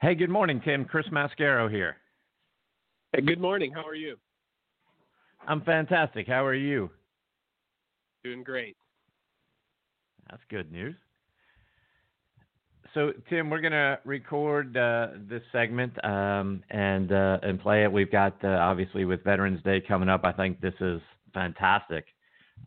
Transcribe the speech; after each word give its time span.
Hey, 0.00 0.14
good 0.14 0.30
morning, 0.30 0.60
Tim. 0.64 0.84
Chris 0.84 1.06
Mascaro 1.08 1.68
here. 1.68 1.96
Hey, 3.12 3.20
good 3.20 3.40
morning. 3.40 3.72
How 3.72 3.84
are 3.84 3.96
you? 3.96 4.16
I'm 5.48 5.60
fantastic. 5.62 6.28
How 6.28 6.46
are 6.46 6.54
you? 6.54 6.88
Doing 8.22 8.44
great. 8.44 8.76
That's 10.30 10.42
good 10.50 10.70
news. 10.70 10.94
So, 12.94 13.12
Tim, 13.28 13.50
we're 13.50 13.60
gonna 13.60 13.98
record 14.04 14.76
uh, 14.76 15.08
this 15.28 15.42
segment 15.50 15.92
um, 16.04 16.62
and 16.70 17.10
uh, 17.10 17.38
and 17.42 17.60
play 17.60 17.82
it. 17.82 17.90
We've 17.90 18.10
got 18.10 18.36
uh, 18.44 18.48
obviously 18.48 19.04
with 19.04 19.24
Veterans 19.24 19.60
Day 19.64 19.80
coming 19.80 20.08
up. 20.08 20.20
I 20.22 20.30
think 20.30 20.60
this 20.60 20.74
is 20.80 21.00
fantastic 21.34 22.04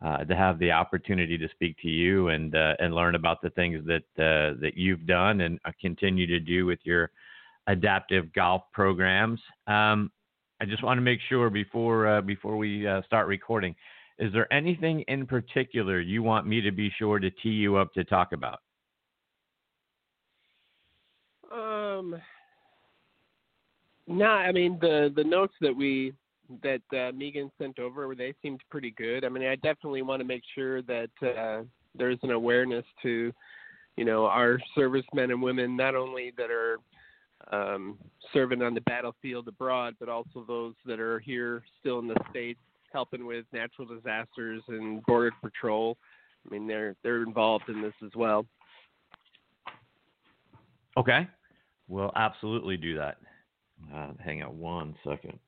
uh, 0.00 0.24
to 0.24 0.34
have 0.34 0.58
the 0.58 0.70
opportunity 0.70 1.36
to 1.38 1.48
speak 1.50 1.76
to 1.82 1.88
you 1.88 2.28
and 2.28 2.54
uh, 2.54 2.74
and 2.78 2.94
learn 2.94 3.14
about 3.14 3.42
the 3.42 3.50
things 3.50 3.84
that 3.86 4.02
uh, 4.18 4.58
that 4.60 4.72
you've 4.76 5.06
done 5.06 5.42
and 5.42 5.60
continue 5.80 6.26
to 6.26 6.40
do 6.40 6.66
with 6.66 6.78
your 6.84 7.10
adaptive 7.66 8.32
golf 8.32 8.62
programs. 8.72 9.40
Um, 9.66 10.10
I 10.60 10.64
just 10.64 10.82
want 10.82 10.98
to 10.98 11.02
make 11.02 11.20
sure 11.28 11.50
before 11.50 12.22
before 12.22 12.56
we 12.56 12.88
start 13.06 13.26
recording, 13.26 13.74
is 14.18 14.32
there 14.32 14.52
anything 14.52 15.02
in 15.08 15.26
particular 15.26 16.00
you 16.00 16.22
want 16.22 16.46
me 16.46 16.60
to 16.60 16.70
be 16.70 16.90
sure 16.98 17.18
to 17.18 17.30
tee 17.30 17.50
you 17.50 17.76
up 17.76 17.92
to 17.94 18.04
talk 18.04 18.32
about? 18.32 18.60
Um, 21.52 22.16
no, 24.06 24.26
I 24.26 24.52
mean 24.52 24.78
the 24.80 25.12
the 25.14 25.24
notes 25.24 25.54
that 25.60 25.74
we 25.74 26.14
that 26.62 26.82
uh, 26.92 27.12
Megan 27.12 27.50
sent 27.58 27.78
over, 27.78 28.14
they 28.14 28.34
seemed 28.42 28.60
pretty 28.70 28.90
good. 28.90 29.24
I 29.24 29.28
mean, 29.28 29.44
I 29.44 29.56
definitely 29.56 30.02
want 30.02 30.20
to 30.20 30.26
make 30.26 30.42
sure 30.54 30.82
that 30.82 31.10
uh, 31.22 31.62
there's 31.94 32.18
an 32.22 32.30
awareness 32.30 32.84
to, 33.02 33.32
you 33.96 34.04
know, 34.04 34.26
our 34.26 34.58
servicemen 34.74 35.30
and 35.30 35.42
women, 35.42 35.76
not 35.76 35.94
only 35.94 36.32
that 36.36 36.50
are 36.50 36.78
um, 37.50 37.98
serving 38.32 38.62
on 38.62 38.74
the 38.74 38.80
battlefield 38.82 39.48
abroad, 39.48 39.94
but 39.98 40.08
also 40.08 40.44
those 40.46 40.74
that 40.86 41.00
are 41.00 41.20
here 41.20 41.62
still 41.80 41.98
in 41.98 42.08
the 42.08 42.16
states 42.30 42.60
helping 42.92 43.26
with 43.26 43.46
natural 43.52 43.86
disasters 43.86 44.62
and 44.68 45.02
border 45.04 45.32
patrol. 45.42 45.96
I 46.46 46.52
mean, 46.52 46.66
they're 46.66 46.94
they're 47.02 47.22
involved 47.22 47.68
in 47.68 47.80
this 47.80 47.94
as 48.04 48.10
well. 48.14 48.44
Okay. 50.96 51.26
We'll 51.88 52.12
absolutely 52.16 52.76
do 52.76 52.96
that. 52.96 53.16
Uh, 53.92 54.12
hang 54.22 54.42
on 54.42 54.58
one 54.58 54.94
second. 55.04 55.38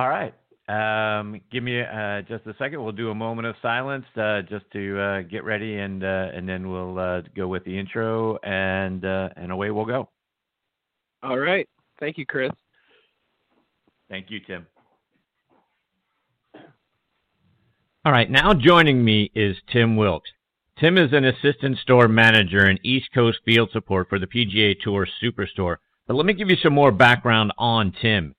All 0.00 0.08
right. 0.08 0.32
Um, 0.66 1.42
give 1.52 1.62
me 1.62 1.78
uh, 1.78 2.22
just 2.22 2.46
a 2.46 2.54
second. 2.58 2.82
We'll 2.82 2.90
do 2.90 3.10
a 3.10 3.14
moment 3.14 3.46
of 3.46 3.54
silence 3.60 4.06
uh, 4.16 4.40
just 4.48 4.64
to 4.72 4.98
uh, 4.98 5.20
get 5.20 5.44
ready, 5.44 5.76
and 5.76 6.02
uh, 6.02 6.28
and 6.34 6.48
then 6.48 6.70
we'll 6.70 6.98
uh, 6.98 7.20
go 7.36 7.46
with 7.48 7.64
the 7.64 7.78
intro, 7.78 8.38
and 8.38 9.04
uh, 9.04 9.28
and 9.36 9.52
away 9.52 9.70
we'll 9.70 9.84
go. 9.84 10.08
All 11.22 11.38
right. 11.38 11.68
Thank 11.98 12.16
you, 12.16 12.24
Chris. 12.24 12.50
Thank 14.08 14.30
you, 14.30 14.40
Tim. 14.40 14.66
All 18.06 18.12
right. 18.12 18.30
Now 18.30 18.54
joining 18.54 19.04
me 19.04 19.30
is 19.34 19.58
Tim 19.70 19.96
Wilkes. 19.96 20.30
Tim 20.78 20.96
is 20.96 21.12
an 21.12 21.26
assistant 21.26 21.76
store 21.76 22.08
manager 22.08 22.70
in 22.70 22.78
East 22.82 23.10
Coast 23.12 23.40
field 23.44 23.68
support 23.70 24.08
for 24.08 24.18
the 24.18 24.26
PGA 24.26 24.80
Tour 24.80 25.06
Superstore. 25.22 25.76
But 26.06 26.14
let 26.14 26.24
me 26.24 26.32
give 26.32 26.48
you 26.48 26.56
some 26.56 26.72
more 26.72 26.90
background 26.90 27.52
on 27.58 27.92
Tim. 28.00 28.34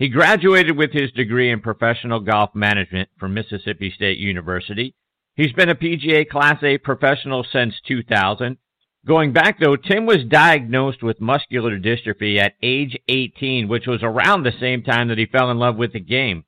He 0.00 0.08
graduated 0.08 0.78
with 0.78 0.92
his 0.92 1.12
degree 1.12 1.50
in 1.50 1.60
professional 1.60 2.20
golf 2.20 2.54
management 2.54 3.10
from 3.18 3.34
Mississippi 3.34 3.92
State 3.94 4.16
University. 4.16 4.94
He's 5.34 5.52
been 5.52 5.68
a 5.68 5.74
PGA 5.74 6.26
Class 6.26 6.62
A 6.62 6.78
professional 6.78 7.44
since 7.52 7.74
2000. 7.86 8.56
Going 9.04 9.34
back 9.34 9.60
though, 9.60 9.76
Tim 9.76 10.06
was 10.06 10.24
diagnosed 10.26 11.02
with 11.02 11.20
muscular 11.20 11.78
dystrophy 11.78 12.38
at 12.38 12.54
age 12.62 12.96
18, 13.08 13.68
which 13.68 13.86
was 13.86 14.02
around 14.02 14.42
the 14.42 14.58
same 14.58 14.82
time 14.82 15.08
that 15.08 15.18
he 15.18 15.26
fell 15.26 15.50
in 15.50 15.58
love 15.58 15.76
with 15.76 15.92
the 15.92 16.00
game. 16.00 16.44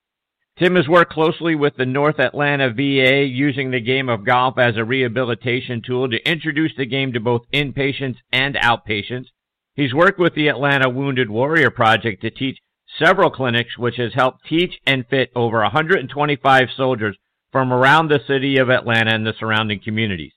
Tim 0.58 0.74
has 0.76 0.88
worked 0.88 1.12
closely 1.12 1.54
with 1.54 1.76
the 1.76 1.84
North 1.84 2.20
Atlanta 2.20 2.70
VA 2.72 3.22
using 3.26 3.70
the 3.70 3.80
game 3.80 4.08
of 4.08 4.24
golf 4.24 4.56
as 4.56 4.78
a 4.78 4.84
rehabilitation 4.84 5.82
tool 5.82 6.08
to 6.08 6.26
introduce 6.26 6.72
the 6.78 6.86
game 6.86 7.12
to 7.12 7.20
both 7.20 7.42
inpatients 7.52 8.16
and 8.32 8.54
outpatients. 8.54 9.26
He's 9.74 9.92
worked 9.92 10.18
with 10.18 10.34
the 10.34 10.48
Atlanta 10.48 10.88
Wounded 10.88 11.28
Warrior 11.28 11.68
Project 11.68 12.22
to 12.22 12.30
teach 12.30 12.58
several 12.98 13.30
clinics 13.30 13.78
which 13.78 13.96
has 13.96 14.14
helped 14.14 14.44
teach 14.46 14.74
and 14.86 15.06
fit 15.08 15.30
over 15.34 15.60
125 15.60 16.68
soldiers 16.76 17.16
from 17.50 17.72
around 17.72 18.08
the 18.08 18.20
city 18.26 18.56
of 18.56 18.70
Atlanta 18.70 19.14
and 19.14 19.26
the 19.26 19.34
surrounding 19.38 19.80
communities. 19.80 20.32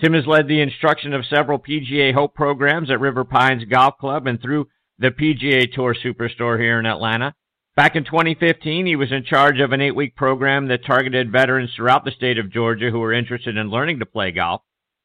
Tim 0.00 0.14
has 0.14 0.26
led 0.26 0.48
the 0.48 0.60
instruction 0.60 1.12
of 1.12 1.26
several 1.26 1.58
PGA 1.58 2.14
Hope 2.14 2.34
programs 2.34 2.90
at 2.90 3.00
River 3.00 3.24
Pines 3.24 3.64
Golf 3.64 3.98
Club 3.98 4.26
and 4.26 4.40
through 4.40 4.68
the 4.98 5.10
PGA 5.10 5.70
Tour 5.72 5.94
Superstore 5.94 6.58
here 6.58 6.78
in 6.78 6.86
Atlanta. 6.86 7.34
Back 7.76 7.96
in 7.96 8.04
2015, 8.04 8.86
he 8.86 8.96
was 8.96 9.12
in 9.12 9.24
charge 9.24 9.60
of 9.60 9.72
an 9.72 9.80
eight 9.80 9.94
week 9.94 10.16
program 10.16 10.68
that 10.68 10.84
targeted 10.84 11.30
veterans 11.32 11.70
throughout 11.74 12.04
the 12.04 12.10
state 12.10 12.38
of 12.38 12.52
Georgia 12.52 12.90
who 12.90 12.98
were 12.98 13.12
interested 13.12 13.56
in 13.56 13.70
learning 13.70 13.98
to 13.98 14.06
play 14.06 14.30
golf. 14.32 14.62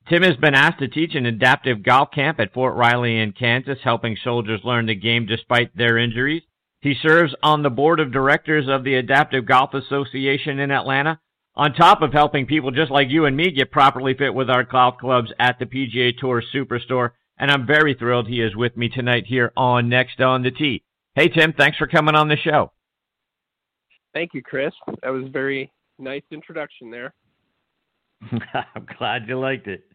Tim 0.08 0.24
has 0.24 0.36
been 0.38 0.54
asked 0.54 0.80
to 0.80 0.88
teach 0.88 1.16
an 1.16 1.26
adaptive 1.26 1.84
golf 1.84 2.12
camp 2.12 2.40
at 2.40 2.54
Fort 2.54 2.76
Riley 2.76 3.18
in 3.20 3.32
Kansas, 3.32 3.80
helping 3.84 4.18
soldiers 4.24 4.62
learn 4.64 4.86
the 4.86 4.96
game 4.96 5.26
despite 5.26 5.76
their 5.76 5.98
injuries. 5.98 6.44
He 6.85 6.94
serves 7.01 7.34
on 7.41 7.63
the 7.63 7.72
board 7.72 8.00
of 8.00 8.12
directors 8.12 8.68
of 8.69 8.84
the 8.84 8.94
Adaptive 8.94 9.47
Golf 9.47 9.73
Association 9.73 10.59
in 10.59 10.69
Atlanta, 10.69 11.19
on 11.56 11.73
top 11.73 12.03
of 12.03 12.13
helping 12.13 12.46
people 12.46 12.69
just 12.69 12.91
like 12.91 13.09
you 13.09 13.25
and 13.25 13.35
me 13.35 13.50
get 13.50 13.72
properly 13.72 14.13
fit 14.13 14.35
with 14.35 14.51
our 14.51 14.63
golf 14.63 15.00
clubs 15.00 15.34
at 15.40 15.57
the 15.57 15.66
PGA 15.66 16.16
Tour 16.16 16.44
Superstore. 16.53 17.13
And 17.40 17.50
I'm 17.50 17.66
very 17.66 17.96
thrilled 17.96 18.28
he 18.28 18.40
is 18.40 18.56
with 18.56 18.78
me 18.78 18.88
tonight 18.88 19.23
here 19.25 19.51
on 19.57 19.90
Next 19.90 20.22
on 20.22 20.44
the 20.44 20.51
Tee. 20.51 20.84
Hey, 21.16 21.28
Tim, 21.28 21.53
thanks 21.53 21.75
for 21.79 21.88
coming 21.88 22.13
on 22.13 22.28
the 22.28 22.38
show. 22.38 22.72
Thank 24.13 24.35
you, 24.35 24.44
Chris. 24.44 24.72
That 25.02 25.09
was 25.09 25.25
a 25.25 25.29
very 25.29 25.72
nice 25.97 26.22
introduction 26.29 26.91
there. 26.91 27.16
I'm 28.31 28.85
glad 29.00 29.28
you 29.28 29.40
liked 29.40 29.66
it. 29.66 29.85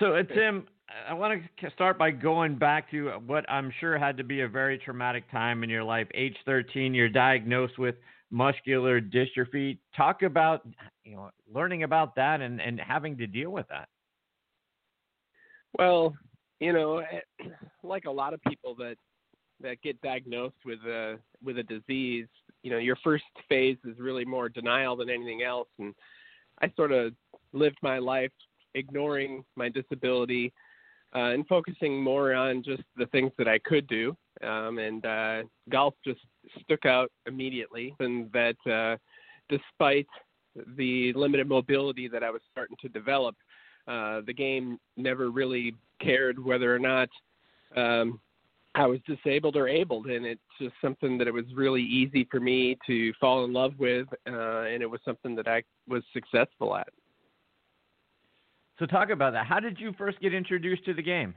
So, 0.00 0.16
uh, 0.16 0.24
Tim, 0.24 0.66
I 1.08 1.14
want 1.14 1.42
to 1.60 1.70
start 1.70 1.98
by 1.98 2.10
going 2.10 2.56
back 2.56 2.90
to 2.90 3.10
what 3.26 3.48
I'm 3.48 3.72
sure 3.80 3.98
had 3.98 4.16
to 4.16 4.24
be 4.24 4.40
a 4.40 4.48
very 4.48 4.78
traumatic 4.78 5.30
time 5.30 5.62
in 5.62 5.70
your 5.70 5.84
life. 5.84 6.06
Age 6.14 6.36
13, 6.46 6.94
you're 6.94 7.08
diagnosed 7.08 7.78
with 7.78 7.94
muscular 8.30 9.00
dystrophy. 9.00 9.78
Talk 9.96 10.22
about 10.22 10.66
you 11.04 11.16
know 11.16 11.30
learning 11.52 11.82
about 11.82 12.14
that 12.16 12.40
and, 12.40 12.60
and 12.60 12.80
having 12.80 13.16
to 13.18 13.26
deal 13.26 13.50
with 13.50 13.66
that. 13.68 13.88
Well, 15.78 16.14
you 16.58 16.72
know, 16.72 16.98
eh, 16.98 17.20
like 17.82 18.04
a 18.06 18.10
lot 18.10 18.34
of 18.34 18.40
people 18.42 18.74
that 18.76 18.96
that 19.60 19.80
get 19.82 20.00
diagnosed 20.00 20.56
with 20.64 20.80
a 20.86 21.18
with 21.42 21.58
a 21.58 21.62
disease, 21.62 22.26
you 22.62 22.70
know, 22.70 22.78
your 22.78 22.96
first 23.04 23.24
phase 23.48 23.78
is 23.84 23.98
really 23.98 24.24
more 24.24 24.48
denial 24.48 24.96
than 24.96 25.10
anything 25.10 25.42
else. 25.42 25.68
And 25.78 25.94
I 26.62 26.72
sort 26.76 26.92
of 26.92 27.12
lived 27.52 27.78
my 27.82 27.98
life 27.98 28.32
ignoring 28.74 29.44
my 29.56 29.68
disability 29.68 30.52
uh, 31.14 31.30
and 31.30 31.46
focusing 31.46 32.02
more 32.02 32.34
on 32.34 32.62
just 32.62 32.82
the 32.96 33.06
things 33.06 33.32
that 33.38 33.48
I 33.48 33.58
could 33.58 33.86
do. 33.86 34.16
Um, 34.42 34.78
and 34.78 35.04
uh, 35.04 35.42
golf 35.68 35.94
just 36.04 36.20
stuck 36.62 36.86
out 36.86 37.10
immediately, 37.26 37.94
and 38.00 38.30
that 38.32 38.56
uh, 38.70 38.96
despite 39.48 40.06
the 40.76 41.12
limited 41.14 41.48
mobility 41.48 42.08
that 42.08 42.22
I 42.22 42.30
was 42.30 42.40
starting 42.50 42.76
to 42.80 42.88
develop, 42.88 43.36
uh, 43.86 44.20
the 44.26 44.32
game 44.32 44.78
never 44.96 45.30
really 45.30 45.74
cared 46.00 46.42
whether 46.42 46.74
or 46.74 46.78
not 46.78 47.08
um, 47.76 48.20
I 48.74 48.86
was 48.86 49.00
disabled 49.06 49.56
or 49.56 49.68
able, 49.68 50.04
and 50.06 50.24
it's 50.24 50.40
just 50.60 50.74
something 50.80 51.18
that 51.18 51.26
it 51.26 51.34
was 51.34 51.44
really 51.54 51.82
easy 51.82 52.26
for 52.30 52.40
me 52.40 52.78
to 52.86 53.12
fall 53.20 53.44
in 53.44 53.52
love 53.52 53.72
with, 53.78 54.06
uh, 54.28 54.62
and 54.62 54.82
it 54.82 54.90
was 54.90 55.00
something 55.04 55.34
that 55.36 55.48
I 55.48 55.62
was 55.88 56.02
successful 56.12 56.76
at. 56.76 56.88
So 58.80 58.86
talk 58.86 59.10
about 59.10 59.34
that. 59.34 59.46
How 59.46 59.60
did 59.60 59.78
you 59.78 59.92
first 59.98 60.18
get 60.20 60.32
introduced 60.32 60.86
to 60.86 60.94
the 60.94 61.02
game? 61.02 61.34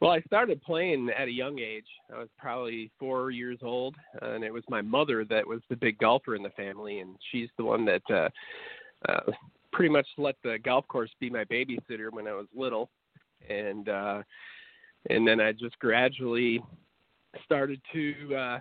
Well, 0.00 0.12
I 0.12 0.20
started 0.20 0.62
playing 0.62 1.10
at 1.18 1.26
a 1.26 1.32
young 1.32 1.58
age. 1.58 1.84
I 2.14 2.18
was 2.20 2.28
probably 2.38 2.92
four 3.00 3.32
years 3.32 3.58
old, 3.62 3.96
and 4.22 4.44
it 4.44 4.54
was 4.54 4.62
my 4.68 4.80
mother 4.80 5.24
that 5.24 5.44
was 5.44 5.60
the 5.68 5.74
big 5.74 5.98
golfer 5.98 6.36
in 6.36 6.44
the 6.44 6.50
family, 6.50 7.00
and 7.00 7.16
she's 7.32 7.48
the 7.58 7.64
one 7.64 7.84
that 7.86 8.02
uh, 8.08 8.28
uh, 9.08 9.32
pretty 9.72 9.92
much 9.92 10.06
let 10.16 10.36
the 10.44 10.58
golf 10.64 10.86
course 10.86 11.10
be 11.18 11.28
my 11.28 11.42
babysitter 11.44 12.12
when 12.12 12.28
I 12.28 12.34
was 12.34 12.46
little, 12.54 12.90
and 13.50 13.88
uh, 13.88 14.22
and 15.10 15.26
then 15.26 15.40
I 15.40 15.50
just 15.50 15.76
gradually 15.80 16.62
started 17.44 17.80
to 17.92 18.36
uh, 18.36 18.58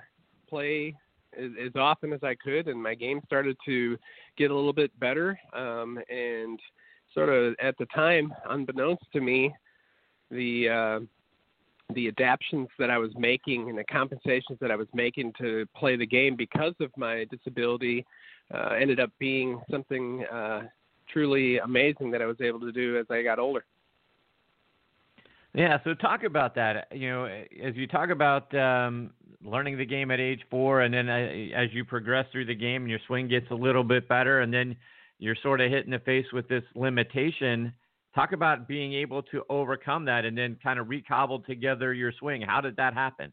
play 0.49 0.95
as, 1.37 1.51
as 1.63 1.71
often 1.75 2.11
as 2.13 2.23
I 2.23 2.33
could, 2.43 2.67
and 2.67 2.81
my 2.81 2.95
game 2.95 3.21
started 3.27 3.55
to 3.65 3.97
get 4.35 4.49
a 4.49 4.55
little 4.55 4.73
bit 4.73 4.99
better. 4.99 5.39
Um, 5.53 5.99
and 6.09 6.59
sort 7.17 7.29
of 7.29 7.55
at 7.59 7.75
the 7.79 7.85
time, 7.87 8.31
unbeknownst 8.47 9.03
to 9.13 9.21
me, 9.21 9.53
the 10.29 10.69
uh, 10.69 10.99
the 11.93 12.09
adaptations 12.09 12.67
that 12.77 12.89
I 12.89 12.97
was 12.97 13.11
making 13.17 13.69
and 13.69 13.77
the 13.77 13.83
compensations 13.85 14.59
that 14.59 14.71
I 14.71 14.75
was 14.75 14.87
making 14.93 15.33
to 15.39 15.65
play 15.75 15.95
the 15.95 16.05
game 16.05 16.35
because 16.35 16.73
of 16.81 16.91
my 16.97 17.25
disability 17.31 18.05
uh, 18.53 18.75
ended 18.79 18.99
up 18.99 19.09
being 19.19 19.59
something 19.71 20.25
uh, 20.25 20.63
truly 21.11 21.59
amazing 21.59 22.11
that 22.11 22.21
I 22.21 22.25
was 22.25 22.41
able 22.41 22.59
to 22.59 22.73
do 22.73 22.99
as 22.99 23.05
I 23.09 23.23
got 23.23 23.39
older. 23.39 23.63
Yeah, 25.53 25.77
so 25.85 25.93
talk 25.93 26.23
about 26.23 26.55
that. 26.55 26.87
You 26.91 27.09
know, 27.09 27.25
as 27.25 27.75
you 27.75 27.87
talk 27.87 28.09
about 28.09 28.53
um, 28.53 29.11
learning 29.43 29.77
the 29.77 29.85
game 29.85 30.11
at 30.11 30.19
age 30.19 30.41
four, 30.51 30.81
and 30.81 30.93
then 30.93 31.09
uh, 31.09 31.29
as 31.55 31.69
you 31.71 31.85
progress 31.85 32.25
through 32.31 32.45
the 32.45 32.55
game, 32.55 32.83
and 32.83 32.91
your 32.91 32.99
swing 33.07 33.29
gets 33.29 33.49
a 33.49 33.55
little 33.55 33.83
bit 33.83 34.09
better, 34.09 34.41
and 34.41 34.53
then 34.53 34.75
you're 35.19 35.35
sort 35.41 35.61
of 35.61 35.71
hit 35.71 35.85
in 35.85 35.91
the 35.91 35.99
face 35.99 36.25
with 36.31 36.47
this 36.47 36.63
limitation. 36.75 37.73
Talk 38.13 38.31
about 38.31 38.67
being 38.67 38.93
able 38.93 39.23
to 39.23 39.43
overcome 39.49 40.05
that, 40.05 40.25
and 40.25 40.37
then 40.37 40.57
kind 40.61 40.79
of 40.79 40.89
recobble 40.89 41.39
together 41.39 41.93
your 41.93 42.11
swing. 42.19 42.41
How 42.41 42.61
did 42.61 42.75
that 42.77 42.93
happen? 42.93 43.31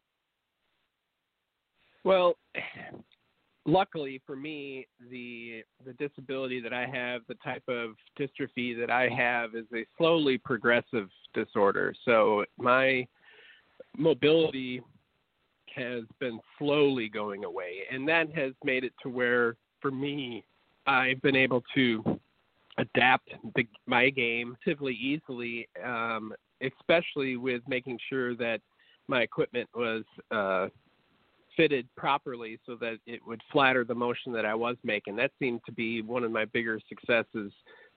Well, 2.05 2.37
luckily 3.67 4.21
for 4.27 4.37
me, 4.37 4.87
the 5.11 5.63
the 5.85 5.95
disability 5.95 6.61
that 6.61 6.73
I 6.73 6.87
have, 6.87 7.23
the 7.29 7.37
type 7.37 7.65
of 7.69 7.91
dystrophy 8.19 8.79
that 8.79 8.91
I 8.91 9.09
have, 9.09 9.55
is 9.55 9.67
a 9.75 9.87
slowly 9.97 10.39
progressive 10.39 11.09
disorder. 11.33 11.95
So 12.05 12.45
my 12.59 13.07
mobility 13.97 14.83
has 15.75 16.05
been 16.21 16.39
slowly 16.59 17.09
going 17.09 17.45
away, 17.45 17.81
and 17.91 18.09
that 18.09 18.35
has 18.35 18.53
made 18.65 18.85
it 18.85 18.93
to 19.03 19.09
where, 19.09 19.57
for 19.81 19.91
me, 19.91 20.45
I've 20.87 21.21
been 21.23 21.37
able 21.37 21.63
to 21.75 22.21
adapt 22.79 23.31
the, 23.55 23.67
my 23.87 24.11
game 24.11 24.57
relatively 24.67 24.95
easily, 24.95 25.69
um, 25.85 26.33
especially 26.61 27.37
with 27.37 27.63
making 27.69 27.99
sure 28.09 28.35
that 28.37 28.61
my 29.09 29.23
equipment 29.23 29.69
was 29.75 30.05
uh, 30.31 30.69
fitted 31.57 31.87
properly 31.97 32.59
so 32.67 32.77
that 32.81 32.99
it 33.07 33.21
would 33.27 33.41
flatter 33.53 33.85
the 33.85 33.95
motion 33.95 34.33
that 34.33 34.45
I 34.45 34.55
was 34.55 34.77
making. 34.83 35.17
That 35.17 35.31
seemed 35.39 35.61
to 35.67 35.73
be 35.73 36.03
one 36.03 36.25
of 36.25 36.33
my 36.33 36.47
bigger 36.47 36.81
successes 36.89 37.53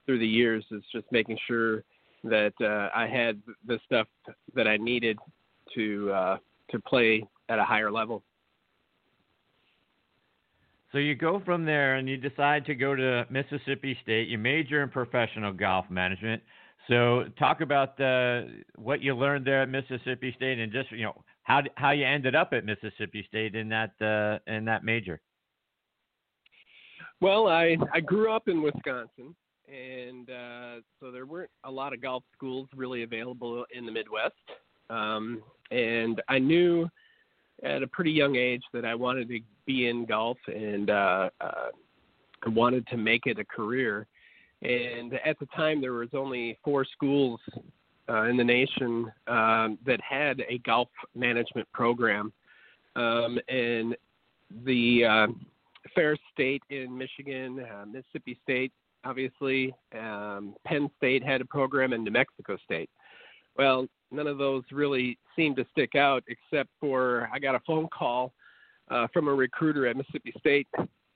through 0.06 0.20
the 0.20 0.28
years 0.28 0.64
is 0.72 0.84
just 0.92 1.06
making 1.12 1.38
sure 1.48 1.84
that 2.24 2.54
uh, 2.62 2.90
I 2.96 3.08
had 3.08 3.42
the 3.66 3.80
stuff 3.86 4.08
that 4.54 4.68
I 4.68 4.78
needed 4.78 5.18
to 5.76 6.12
uh, 6.12 6.38
to 6.72 6.80
play 6.82 7.24
at 7.50 7.60
a 7.60 7.64
higher 7.64 7.92
level. 7.92 8.24
So 10.98 11.02
you 11.02 11.14
go 11.14 11.40
from 11.46 11.64
there 11.64 11.98
and 11.98 12.10
you 12.10 12.18
decide 12.18 12.66
to 12.66 12.74
go 12.74 12.96
to 12.96 13.28
Mississippi 13.30 13.96
State. 14.02 14.30
You 14.30 14.40
major 14.40 14.82
in 14.82 14.90
professional 14.90 15.54
golf 15.54 15.86
management. 15.92 16.42
So 16.88 17.26
talk 17.38 17.62
about 17.62 18.00
what 18.78 19.04
you 19.04 19.14
learned 19.14 19.46
there 19.46 19.62
at 19.62 19.70
Mississippi 19.70 20.34
State 20.36 20.58
and 20.58 20.72
just 20.72 20.90
you 20.92 21.04
know 21.04 21.14
how 21.44 21.62
how 21.76 21.92
you 21.92 22.04
ended 22.04 22.34
up 22.34 22.52
at 22.52 22.66
Mississippi 22.66 23.24
State 23.28 23.54
in 23.54 23.70
that 23.70 23.92
uh, 24.02 24.40
in 24.52 24.66
that 24.66 24.84
major. 24.84 25.22
Well, 27.22 27.48
I 27.48 27.78
I 27.94 28.00
grew 28.00 28.32
up 28.32 28.48
in 28.48 28.64
Wisconsin, 28.64 29.36
and 29.72 30.28
uh, 30.32 30.76
so 31.00 31.12
there 31.12 31.28
weren't 31.28 31.52
a 31.64 31.70
lot 31.70 31.94
of 31.94 32.02
golf 32.02 32.24
schools 32.34 32.70
really 32.76 33.04
available 33.04 33.66
in 33.72 33.86
the 33.86 33.92
Midwest. 33.92 34.34
Um, 34.90 35.44
and 35.70 36.24
I 36.28 36.40
knew 36.40 36.90
at 37.64 37.84
a 37.84 37.88
pretty 37.88 38.12
young 38.12 38.36
age 38.36 38.64
that 38.74 38.86
I 38.86 38.96
wanted 38.96 39.30
to 39.30 39.40
be 39.66 39.88
in 39.88 40.06
golf 40.06 40.38
and 40.48 40.90
uh, 40.90 41.30
uh, 41.42 41.70
wanted 42.48 42.88
to 42.88 42.98
make 42.98 43.26
it 43.26 43.40
a 43.40 43.46
career. 43.46 44.08
And 44.62 45.14
at 45.26 45.38
the 45.40 45.48
time, 45.56 45.82
there 45.82 45.94
was 45.94 46.10
only 46.14 46.58
four 46.64 46.86
schools 46.86 47.40
uh, 48.10 48.24
in 48.24 48.38
the 48.38 48.44
nation 48.44 49.12
um, 49.28 49.78
that 49.86 50.00
had 50.08 50.42
a 50.50 50.58
golf 50.60 50.90
management 51.16 51.68
program, 51.74 52.32
um, 52.96 53.38
and 53.50 53.96
the 54.66 55.06
uh, 55.06 55.28
Ferris 55.94 56.20
State 56.34 56.64
in 56.70 56.98
Michigan, 56.98 57.60
uh, 57.60 57.86
Mississippi 57.86 58.40
State, 58.44 58.72
obviously, 59.04 59.74
um, 59.98 60.56
Penn 60.66 60.90
State 60.98 61.24
had 61.24 61.42
a 61.42 61.46
program, 61.46 61.94
and 61.94 62.04
New 62.04 62.12
Mexico 62.12 62.58
State. 62.64 62.90
Well, 63.58 63.88
none 64.12 64.28
of 64.28 64.38
those 64.38 64.64
really 64.72 65.18
seemed 65.36 65.58
to 65.58 65.66
stick 65.72 65.96
out, 65.96 66.24
except 66.28 66.70
for 66.80 67.30
I 67.34 67.40
got 67.40 67.56
a 67.56 67.62
phone 67.66 67.88
call 67.88 68.34
uh, 68.90 69.08
from 69.14 69.28
a 69.28 69.34
recruiter 69.34 69.88
at 69.88 69.98
Mississippi 69.98 70.34
State 70.40 70.68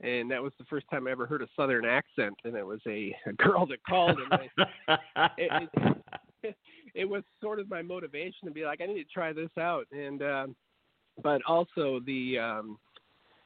and 0.04 0.32
that 0.32 0.42
was 0.42 0.52
the 0.58 0.66
first 0.66 0.88
time 0.90 1.08
I 1.08 1.12
ever 1.12 1.26
heard 1.26 1.42
a 1.42 1.48
Southern 1.56 1.86
accent, 1.86 2.36
and 2.44 2.56
it 2.56 2.66
was 2.66 2.80
a, 2.88 3.16
a 3.28 3.34
girl 3.34 3.66
that 3.68 3.84
called, 3.88 4.18
and 4.20 4.50
I, 4.88 5.30
it, 5.38 5.70
it, 6.44 6.56
it 6.96 7.06
was 7.06 7.24
sort 7.42 7.60
of 7.60 7.70
my 7.70 7.82
motivation 7.82 8.46
to 8.46 8.52
be 8.52 8.66
like, 8.66 8.82
I 8.82 8.88
need 8.88 9.04
to 9.04 9.10
try 9.14 9.32
this 9.32 9.50
out, 9.60 9.86
and 9.92 10.22
um, 10.24 10.56
but 11.22 11.42
also 11.48 12.00
the 12.06 12.40
um, 12.40 12.80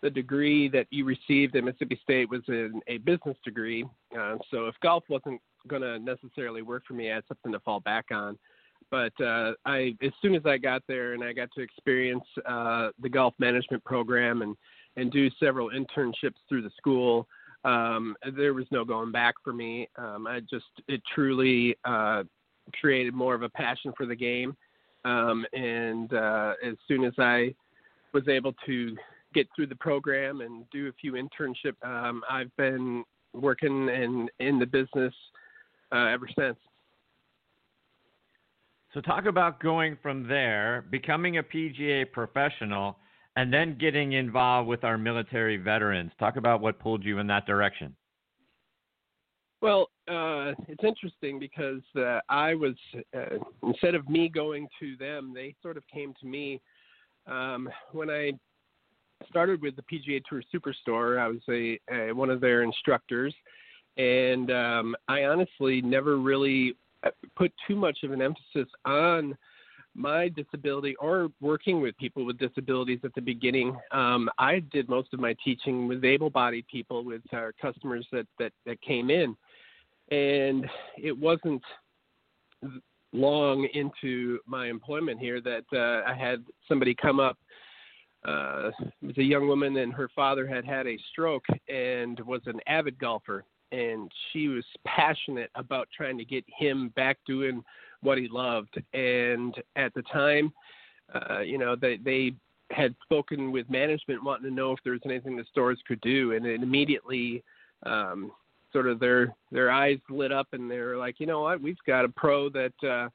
the 0.02 0.10
degree 0.10 0.70
that 0.70 0.88
you 0.92 1.04
received 1.04 1.56
at 1.56 1.64
Mississippi 1.64 2.00
State 2.04 2.30
was 2.30 2.42
in 2.48 2.82
a 2.88 2.98
business 3.00 3.38
degree, 3.44 3.86
uh, 4.18 4.38
so 4.50 4.68
if 4.68 4.76
golf 4.82 5.04
wasn't 5.10 5.42
going 5.68 5.82
to 5.82 6.00
necessarily 6.00 6.62
work 6.62 6.84
for 6.88 6.94
me, 6.94 7.12
I 7.12 7.16
had 7.16 7.24
something 7.28 7.52
to 7.52 7.60
fall 7.60 7.80
back 7.82 8.06
on. 8.12 8.38
But 8.92 9.14
uh, 9.22 9.54
I, 9.66 9.96
as 10.04 10.12
soon 10.22 10.36
as 10.36 10.46
I 10.46 10.58
got 10.58 10.84
there 10.88 11.14
and 11.14 11.24
I 11.24 11.34
got 11.34 11.50
to 11.56 11.62
experience 11.62 12.24
uh, 12.46 12.90
the 13.02 13.10
golf 13.10 13.34
management 13.40 13.84
program 13.84 14.42
and 14.42 14.56
and 14.98 15.12
do 15.12 15.30
several 15.42 15.72
internships 15.72 16.40
through 16.48 16.62
the 16.62 16.72
school, 16.78 17.28
um, 17.66 18.16
there 18.38 18.54
was 18.54 18.66
no 18.72 18.86
going 18.86 19.12
back 19.12 19.36
for 19.44 19.52
me. 19.52 19.90
Um, 19.98 20.28
I 20.28 20.40
just 20.40 20.66
it 20.88 21.02
truly 21.14 21.76
uh, 21.84 22.24
created 22.80 23.14
more 23.14 23.36
of 23.36 23.42
a 23.42 23.50
passion 23.50 23.92
for 23.98 24.06
the 24.06 24.16
game, 24.16 24.56
um, 25.04 25.46
and 25.54 26.14
uh, 26.14 26.54
as 26.64 26.76
soon 26.88 27.04
as 27.04 27.14
I 27.18 27.54
was 28.14 28.28
able 28.28 28.54
to 28.66 28.96
get 29.34 29.48
through 29.56 29.68
the 29.68 29.76
program 29.76 30.42
and 30.42 30.64
do 30.70 30.88
a 30.88 30.94
few 30.94 31.14
internships, 31.14 31.84
um, 31.84 32.24
I've 32.30 32.56
been 32.56 33.04
working 33.34 33.90
in 33.90 34.30
in 34.40 34.60
the 34.60 34.66
business 34.66 35.14
uh, 35.92 36.06
ever 36.06 36.30
since. 36.38 36.58
So 38.96 39.02
talk 39.02 39.26
about 39.26 39.60
going 39.60 39.98
from 40.02 40.26
there, 40.26 40.86
becoming 40.90 41.38
a 41.38 41.44
PGA 41.44 42.10
professional 42.10 42.98
and 43.36 43.54
then 43.54 43.78
getting 43.78 44.14
involved 44.14 44.70
with 44.70 44.86
our 44.86 44.98
military 44.98 45.58
veterans. 45.58 46.14
Talk 46.18 46.38
about 46.38 46.62
what 46.62 46.80
pulled 46.80 47.04
you 47.04 47.20
in 47.20 47.28
that 47.28 47.46
direction. 47.46 47.94
Well, 49.62 49.90
uh, 50.08 50.54
it's 50.70 50.84
interesting 50.86 51.40
because 51.40 51.82
uh, 51.98 52.22
I 52.30 52.54
was 52.54 52.76
uh, 53.14 53.38
instead 53.64 53.96
of 53.96 54.08
me 54.08 54.30
going 54.30 54.70
to 54.80 54.96
them, 54.96 55.34
they 55.36 55.56
sort 55.62 55.76
of 55.76 55.84
came 55.94 56.14
to 56.22 56.26
me 56.26 56.62
um, 57.28 57.68
when 57.92 58.10
I 58.10 58.32
started 59.28 59.62
with 59.62 59.76
the 59.76 59.82
PGA 59.82 60.22
Tour 60.30 60.42
Superstore. 60.54 61.20
I 61.20 61.28
was 61.28 61.42
a, 61.50 61.80
a 61.94 62.14
one 62.14 62.30
of 62.30 62.40
their 62.40 62.64
instructors, 62.64 63.36
and 63.98 64.52
um, 64.52 64.96
I 65.10 65.26
honestly 65.26 65.82
never 65.82 66.18
really 66.18 66.78
put 67.36 67.52
too 67.68 67.76
much 67.76 68.00
of 68.04 68.12
an 68.12 68.22
emphasis 68.22 68.72
on 68.86 69.38
my 69.96 70.28
disability 70.30 70.96
or 70.98 71.30
working 71.40 71.82
with 71.82 71.98
people 71.98 72.26
with 72.26 72.38
disabilities 72.38 73.00
at 73.04 73.14
the 73.16 73.22
beginning, 73.22 73.78
um, 73.92 74.30
I 74.38 74.60
did 74.72 74.90
most 74.90 75.14
of 75.14 75.20
my 75.20 75.36
teaching 75.44 75.88
with 75.88 76.04
able-bodied 76.04 76.68
people, 76.68 77.04
with 77.04 77.22
our 77.32 77.54
customers 77.54 78.06
that 78.12 78.28
that, 78.38 78.52
that 78.66 78.82
came 78.82 79.10
in, 79.10 79.36
and 80.12 80.68
it 80.98 81.18
wasn't 81.18 81.64
long 83.14 83.68
into 83.74 84.40
my 84.46 84.68
employment 84.68 85.20
here 85.20 85.40
that 85.42 85.64
uh, 85.74 86.10
I 86.10 86.14
had 86.14 86.44
somebody 86.68 86.94
come 86.94 87.20
up. 87.20 87.38
Uh, 88.28 88.72
it 89.02 89.08
was 89.08 89.18
a 89.18 89.24
young 89.24 89.48
woman, 89.48 89.78
and 89.78 89.94
her 89.94 90.10
father 90.16 90.48
had 90.48 90.66
had 90.66 90.88
a 90.88 90.98
stroke 91.12 91.46
and 91.70 92.20
was 92.22 92.42
an 92.48 92.60
avid 92.68 92.98
golfer, 93.00 93.46
and 93.72 94.12
she 94.32 94.48
was 94.48 94.64
passionate 94.86 95.50
about 95.56 95.88
trying 95.96 96.18
to 96.18 96.26
get 96.26 96.44
him 96.48 96.90
back 96.96 97.18
doing 97.26 97.64
what 98.02 98.18
he 98.18 98.28
loved. 98.28 98.82
And 98.94 99.56
at 99.76 99.94
the 99.94 100.04
time, 100.04 100.54
uh, 101.14 101.40
you 101.40 101.58
know, 101.58 101.76
they 101.76 101.98
they 101.98 102.34
had 102.72 102.96
spoken 103.04 103.52
with 103.52 103.70
management 103.70 104.24
wanting 104.24 104.50
to 104.50 104.56
know 104.56 104.72
if 104.72 104.80
there 104.84 104.94
was 104.94 105.02
anything 105.06 105.36
the 105.36 105.46
stores 105.52 105.80
could 105.88 106.02
do, 106.02 106.34
and 106.34 106.46
it 106.46 106.64
immediately 106.64 107.44
um, 107.86 108.32
sort 108.74 108.88
of 108.88 109.00
their 109.00 109.34
their 109.52 109.72
eyes 109.72 110.00
lit 110.10 110.32
up, 110.32 110.48
and 110.54 110.70
they 110.70 110.80
were 110.80 110.98
like, 110.98 111.20
you 111.20 111.26
know 111.26 111.42
what, 111.42 111.62
we've 111.62 111.78
got 111.86 112.06
a 112.06 112.10
pro 112.10 112.50
that. 112.50 112.74
Uh, 112.84 113.10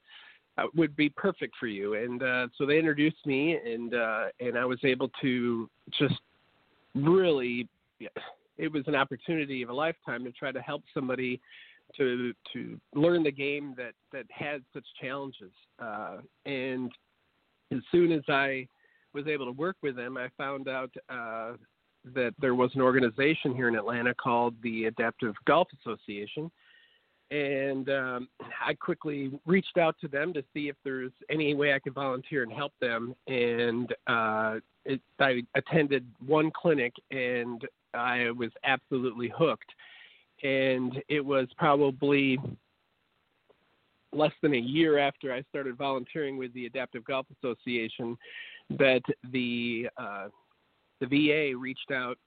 would 0.74 0.94
be 0.94 1.08
perfect 1.08 1.54
for 1.58 1.68
you 1.68 1.94
and 1.94 2.22
uh 2.22 2.46
so 2.58 2.66
they 2.66 2.78
introduced 2.78 3.24
me 3.24 3.56
and 3.56 3.94
uh 3.94 4.24
and 4.40 4.58
I 4.58 4.66
was 4.66 4.78
able 4.84 5.10
to 5.22 5.70
just 5.98 6.20
really 6.94 7.66
it 8.60 8.70
was 8.72 8.84
an 8.86 8.94
opportunity 8.94 9.62
of 9.62 9.70
a 9.70 9.72
lifetime 9.72 10.22
to 10.24 10.32
try 10.32 10.52
to 10.52 10.60
help 10.60 10.82
somebody 10.92 11.40
to 11.96 12.32
to 12.52 12.78
learn 12.94 13.22
the 13.22 13.32
game 13.32 13.74
that 13.76 13.94
that 14.12 14.26
had 14.30 14.62
such 14.72 14.84
challenges. 15.00 15.52
Uh, 15.78 16.18
and 16.46 16.92
as 17.72 17.80
soon 17.90 18.12
as 18.12 18.22
I 18.28 18.66
was 19.14 19.26
able 19.26 19.46
to 19.46 19.52
work 19.52 19.76
with 19.82 19.96
them, 19.96 20.16
I 20.16 20.28
found 20.36 20.68
out 20.68 20.90
uh, 21.08 21.52
that 22.14 22.34
there 22.38 22.54
was 22.54 22.70
an 22.74 22.80
organization 22.80 23.54
here 23.54 23.68
in 23.68 23.74
Atlanta 23.74 24.14
called 24.14 24.54
the 24.62 24.84
Adaptive 24.84 25.34
Golf 25.46 25.68
Association, 25.80 26.50
and 27.30 27.88
um, 27.88 28.28
I 28.64 28.74
quickly 28.74 29.32
reached 29.46 29.78
out 29.78 29.96
to 30.00 30.08
them 30.08 30.32
to 30.34 30.42
see 30.52 30.68
if 30.68 30.76
there's 30.84 31.12
any 31.30 31.54
way 31.54 31.74
I 31.74 31.78
could 31.78 31.94
volunteer 31.94 32.42
and 32.42 32.52
help 32.52 32.72
them. 32.80 33.14
And 33.26 33.92
uh, 34.06 34.56
it, 34.84 35.00
I 35.18 35.42
attended 35.54 36.06
one 36.24 36.50
clinic, 36.50 36.92
and 37.10 37.64
I 37.94 38.30
was 38.30 38.50
absolutely 38.64 39.32
hooked. 39.36 39.70
And 40.42 41.02
it 41.08 41.24
was 41.24 41.48
probably 41.58 42.38
less 44.12 44.32
than 44.42 44.54
a 44.54 44.58
year 44.58 44.98
after 44.98 45.32
I 45.32 45.42
started 45.50 45.76
volunteering 45.76 46.36
with 46.36 46.52
the 46.54 46.66
Adaptive 46.66 47.04
Golf 47.04 47.26
Association 47.38 48.16
that 48.70 49.02
the 49.32 49.88
uh, 49.96 50.28
the 51.00 51.06
VA 51.06 51.56
reached 51.56 51.90
out 51.92 52.18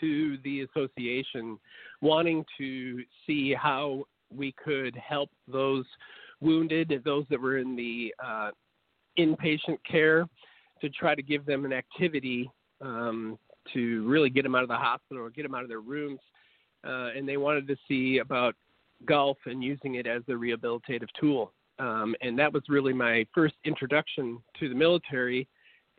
to 0.00 0.38
the 0.44 0.62
association 0.62 1.58
wanting 2.00 2.44
to 2.56 3.02
see 3.26 3.52
how 3.52 4.04
we 4.34 4.52
could 4.52 4.96
help 4.96 5.28
those 5.48 5.84
wounded, 6.40 7.02
those 7.04 7.24
that 7.30 7.40
were 7.40 7.58
in 7.58 7.74
the 7.76 8.14
uh, 8.24 8.50
inpatient 9.18 9.78
care, 9.88 10.26
to 10.80 10.88
try 10.88 11.14
to 11.14 11.22
give 11.22 11.44
them 11.44 11.64
an 11.64 11.72
activity 11.72 12.50
um, 12.80 13.38
to 13.74 14.06
really 14.06 14.30
get 14.30 14.42
them 14.42 14.54
out 14.54 14.62
of 14.62 14.68
the 14.68 14.76
hospital 14.76 15.22
or 15.22 15.30
get 15.30 15.42
them 15.42 15.54
out 15.54 15.62
of 15.62 15.68
their 15.68 15.80
rooms. 15.80 16.20
Uh, 16.84 17.10
and 17.16 17.28
they 17.28 17.36
wanted 17.36 17.68
to 17.68 17.76
see 17.86 18.18
about 18.18 18.54
golf 19.06 19.36
and 19.46 19.62
using 19.62 19.96
it 19.96 20.06
as 20.06 20.22
a 20.28 20.32
rehabilitative 20.32 21.08
tool. 21.18 21.52
Um, 21.78 22.14
and 22.20 22.38
that 22.38 22.52
was 22.52 22.62
really 22.68 22.92
my 22.92 23.26
first 23.34 23.54
introduction 23.64 24.38
to 24.58 24.68
the 24.68 24.74
military. 24.74 25.48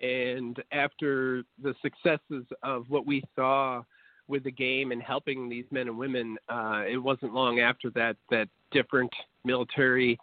And 0.01 0.61
after 0.71 1.43
the 1.61 1.73
successes 1.81 2.45
of 2.63 2.85
what 2.89 3.05
we 3.05 3.23
saw 3.35 3.83
with 4.27 4.43
the 4.43 4.51
game 4.51 4.91
and 4.91 5.01
helping 5.01 5.49
these 5.49 5.65
men 5.71 5.87
and 5.87 5.97
women, 5.97 6.37
uh, 6.49 6.83
it 6.87 6.97
wasn't 6.97 7.33
long 7.33 7.59
after 7.59 7.89
that 7.91 8.15
that 8.29 8.47
different 8.71 9.11
military 9.43 10.17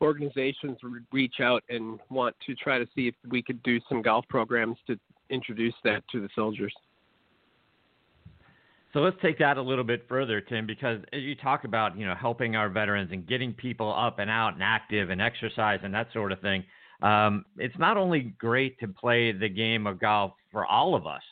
organizations 0.00 0.76
would 0.82 1.06
reach 1.12 1.36
out 1.40 1.62
and 1.68 1.98
want 2.10 2.34
to 2.46 2.54
try 2.54 2.78
to 2.78 2.86
see 2.94 3.08
if 3.08 3.14
we 3.28 3.42
could 3.42 3.62
do 3.62 3.80
some 3.88 4.02
golf 4.02 4.24
programs 4.28 4.76
to 4.86 4.98
introduce 5.30 5.74
that 5.84 6.02
to 6.12 6.20
the 6.20 6.28
soldiers. 6.34 6.74
So 8.94 9.00
let's 9.00 9.16
take 9.20 9.40
that 9.40 9.56
a 9.56 9.62
little 9.62 9.82
bit 9.82 10.06
further, 10.08 10.40
Tim, 10.40 10.68
because 10.68 11.00
as 11.12 11.20
you 11.22 11.34
talk 11.34 11.64
about 11.64 11.98
you 11.98 12.06
know 12.06 12.14
helping 12.14 12.54
our 12.54 12.68
veterans 12.68 13.10
and 13.12 13.26
getting 13.26 13.52
people 13.52 13.92
up 13.92 14.20
and 14.20 14.30
out 14.30 14.54
and 14.54 14.62
active 14.62 15.10
and 15.10 15.20
exercise 15.20 15.80
and 15.82 15.92
that 15.92 16.06
sort 16.12 16.30
of 16.30 16.40
thing. 16.40 16.62
Um, 17.02 17.44
it's 17.58 17.76
not 17.76 17.96
only 17.96 18.34
great 18.38 18.78
to 18.78 18.86
play 18.86 19.32
the 19.32 19.48
game 19.48 19.88
of 19.88 19.98
golf 19.98 20.32
for 20.52 20.64
all 20.64 20.94
of 20.94 21.08
us 21.08 21.22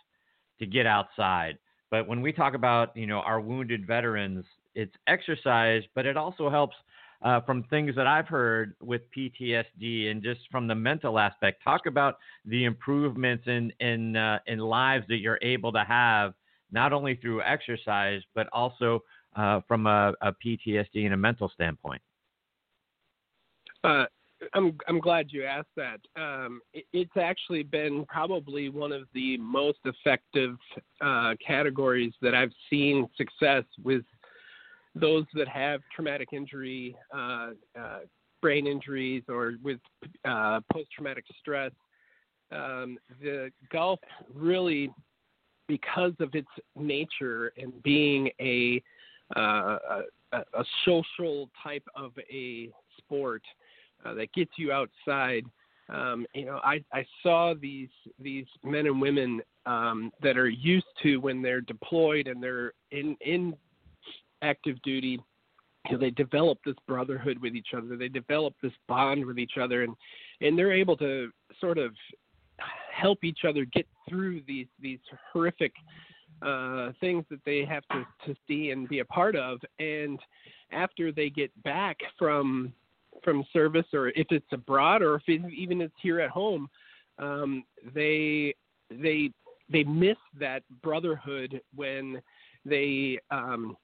to 0.58 0.66
get 0.66 0.86
outside, 0.86 1.56
but 1.88 2.08
when 2.08 2.20
we 2.20 2.32
talk 2.32 2.54
about 2.54 2.96
you 2.96 3.06
know 3.06 3.20
our 3.20 3.40
wounded 3.40 3.86
veterans, 3.86 4.44
it's 4.74 4.94
exercise, 5.06 5.84
but 5.94 6.04
it 6.04 6.16
also 6.16 6.50
helps 6.50 6.74
uh, 7.22 7.40
from 7.42 7.62
things 7.70 7.94
that 7.94 8.08
I've 8.08 8.26
heard 8.26 8.74
with 8.82 9.02
PTSD 9.16 10.10
and 10.10 10.20
just 10.20 10.40
from 10.50 10.66
the 10.66 10.74
mental 10.74 11.16
aspect. 11.16 11.62
Talk 11.62 11.86
about 11.86 12.18
the 12.44 12.64
improvements 12.64 13.44
in 13.46 13.72
in 13.78 14.16
uh, 14.16 14.40
in 14.48 14.58
lives 14.58 15.06
that 15.10 15.18
you're 15.18 15.38
able 15.42 15.70
to 15.70 15.84
have 15.84 16.34
not 16.72 16.92
only 16.92 17.14
through 17.16 17.42
exercise, 17.42 18.22
but 18.34 18.48
also 18.52 19.00
uh, 19.36 19.60
from 19.68 19.86
a, 19.86 20.12
a, 20.20 20.32
PTSD 20.44 21.04
and 21.04 21.14
a 21.14 21.16
mental 21.16 21.50
standpoint? 21.54 22.02
Uh, 23.84 24.04
I'm 24.54 24.76
I'm 24.88 24.98
glad 24.98 25.26
you 25.30 25.44
asked 25.44 25.74
that. 25.76 26.00
Um, 26.16 26.60
it, 26.72 26.84
it's 26.92 27.16
actually 27.16 27.62
been 27.62 28.04
probably 28.06 28.68
one 28.68 28.92
of 28.92 29.04
the 29.14 29.36
most 29.38 29.78
effective 29.84 30.56
uh, 31.00 31.34
categories 31.44 32.12
that 32.22 32.34
I've 32.34 32.52
seen 32.68 33.08
success 33.16 33.64
with 33.82 34.02
those 34.94 35.24
that 35.34 35.48
have 35.48 35.80
traumatic 35.94 36.28
injury, 36.32 36.94
uh, 37.14 37.50
uh, 37.78 38.00
brain 38.40 38.66
injuries, 38.66 39.22
or 39.28 39.54
with 39.62 39.78
uh, 40.24 40.60
post-traumatic 40.72 41.24
stress. 41.40 41.72
Um, 42.50 42.98
the 43.22 43.50
golf 43.72 44.00
really 44.34 44.90
because 45.68 46.12
of 46.20 46.34
its 46.34 46.48
nature 46.76 47.52
and 47.56 47.82
being 47.82 48.30
a 48.40 48.82
uh, 49.36 49.78
a, 50.32 50.36
a, 50.36 50.64
social 50.84 51.48
type 51.62 51.84
of 51.94 52.12
a 52.30 52.70
sport 52.98 53.42
uh, 54.04 54.12
that 54.14 54.32
gets 54.34 54.50
you 54.56 54.72
outside. 54.72 55.44
Um, 55.88 56.26
you 56.34 56.44
know, 56.44 56.60
I, 56.62 56.84
I 56.92 57.04
saw 57.22 57.54
these 57.58 57.88
these 58.18 58.46
men 58.62 58.86
and 58.86 59.00
women 59.00 59.40
um, 59.66 60.12
that 60.22 60.36
are 60.36 60.48
used 60.48 60.86
to 61.02 61.18
when 61.18 61.42
they're 61.42 61.60
deployed 61.60 62.26
and 62.26 62.42
they're 62.42 62.72
in 62.90 63.16
in 63.20 63.54
active 64.42 64.80
duty. 64.82 65.20
You 65.88 65.96
know, 65.96 65.98
they 65.98 66.10
develop 66.10 66.58
this 66.64 66.76
brotherhood 66.86 67.38
with 67.38 67.54
each 67.54 67.68
other. 67.76 67.96
They 67.96 68.08
develop 68.08 68.54
this 68.62 68.72
bond 68.88 69.24
with 69.24 69.38
each 69.38 69.56
other, 69.60 69.82
and 69.82 69.94
and 70.40 70.58
they're 70.58 70.72
able 70.72 70.96
to 70.98 71.30
sort 71.60 71.78
of 71.78 71.92
help 72.92 73.24
each 73.24 73.40
other 73.48 73.64
get 73.64 73.86
through 74.08 74.42
these 74.46 74.66
these 74.80 74.98
horrific 75.32 75.72
uh, 76.42 76.90
things 77.00 77.24
that 77.30 77.40
they 77.44 77.64
have 77.64 77.84
to, 77.92 78.06
to 78.26 78.34
see 78.46 78.70
and 78.70 78.88
be 78.88 78.98
a 78.98 79.04
part 79.04 79.36
of. 79.36 79.58
And 79.78 80.18
after 80.72 81.12
they 81.12 81.30
get 81.30 81.50
back 81.62 81.98
from 82.18 82.72
from 83.22 83.44
service, 83.52 83.86
or 83.92 84.08
if 84.08 84.26
it's 84.30 84.52
abroad, 84.52 85.02
or 85.02 85.16
if 85.16 85.22
it, 85.26 85.42
even 85.52 85.80
it's 85.80 85.94
here 86.02 86.20
at 86.20 86.30
home, 86.30 86.68
um, 87.18 87.64
they 87.94 88.54
they 88.90 89.30
they 89.70 89.84
miss 89.84 90.16
that 90.38 90.62
brotherhood 90.82 91.60
when 91.74 92.20
they 92.64 93.18
um, 93.30 93.76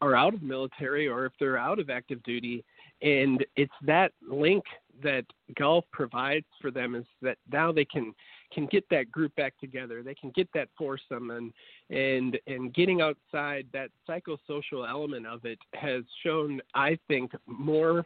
are 0.00 0.14
out 0.14 0.34
of 0.34 0.42
military 0.42 1.08
or 1.08 1.26
if 1.26 1.32
they're 1.38 1.58
out 1.58 1.78
of 1.78 1.90
active 1.90 2.22
duty. 2.22 2.64
And 3.02 3.44
it's 3.56 3.72
that 3.82 4.12
link 4.28 4.64
that 5.02 5.24
golf 5.58 5.84
provides 5.92 6.46
for 6.60 6.70
them 6.70 6.94
is 6.94 7.04
that 7.22 7.38
now 7.50 7.72
they 7.72 7.84
can 7.84 8.14
can 8.52 8.66
get 8.66 8.84
that 8.90 9.10
group 9.10 9.34
back 9.36 9.58
together. 9.58 10.02
They 10.02 10.14
can 10.14 10.30
get 10.30 10.48
that 10.54 10.68
foursome 10.78 11.30
and 11.30 11.52
and 11.90 12.38
and 12.46 12.72
getting 12.74 13.00
outside 13.00 13.66
that 13.72 13.90
psychosocial 14.08 14.88
element 14.88 15.26
of 15.26 15.44
it 15.44 15.58
has 15.74 16.02
shown, 16.22 16.60
I 16.74 16.98
think, 17.08 17.32
more 17.46 18.04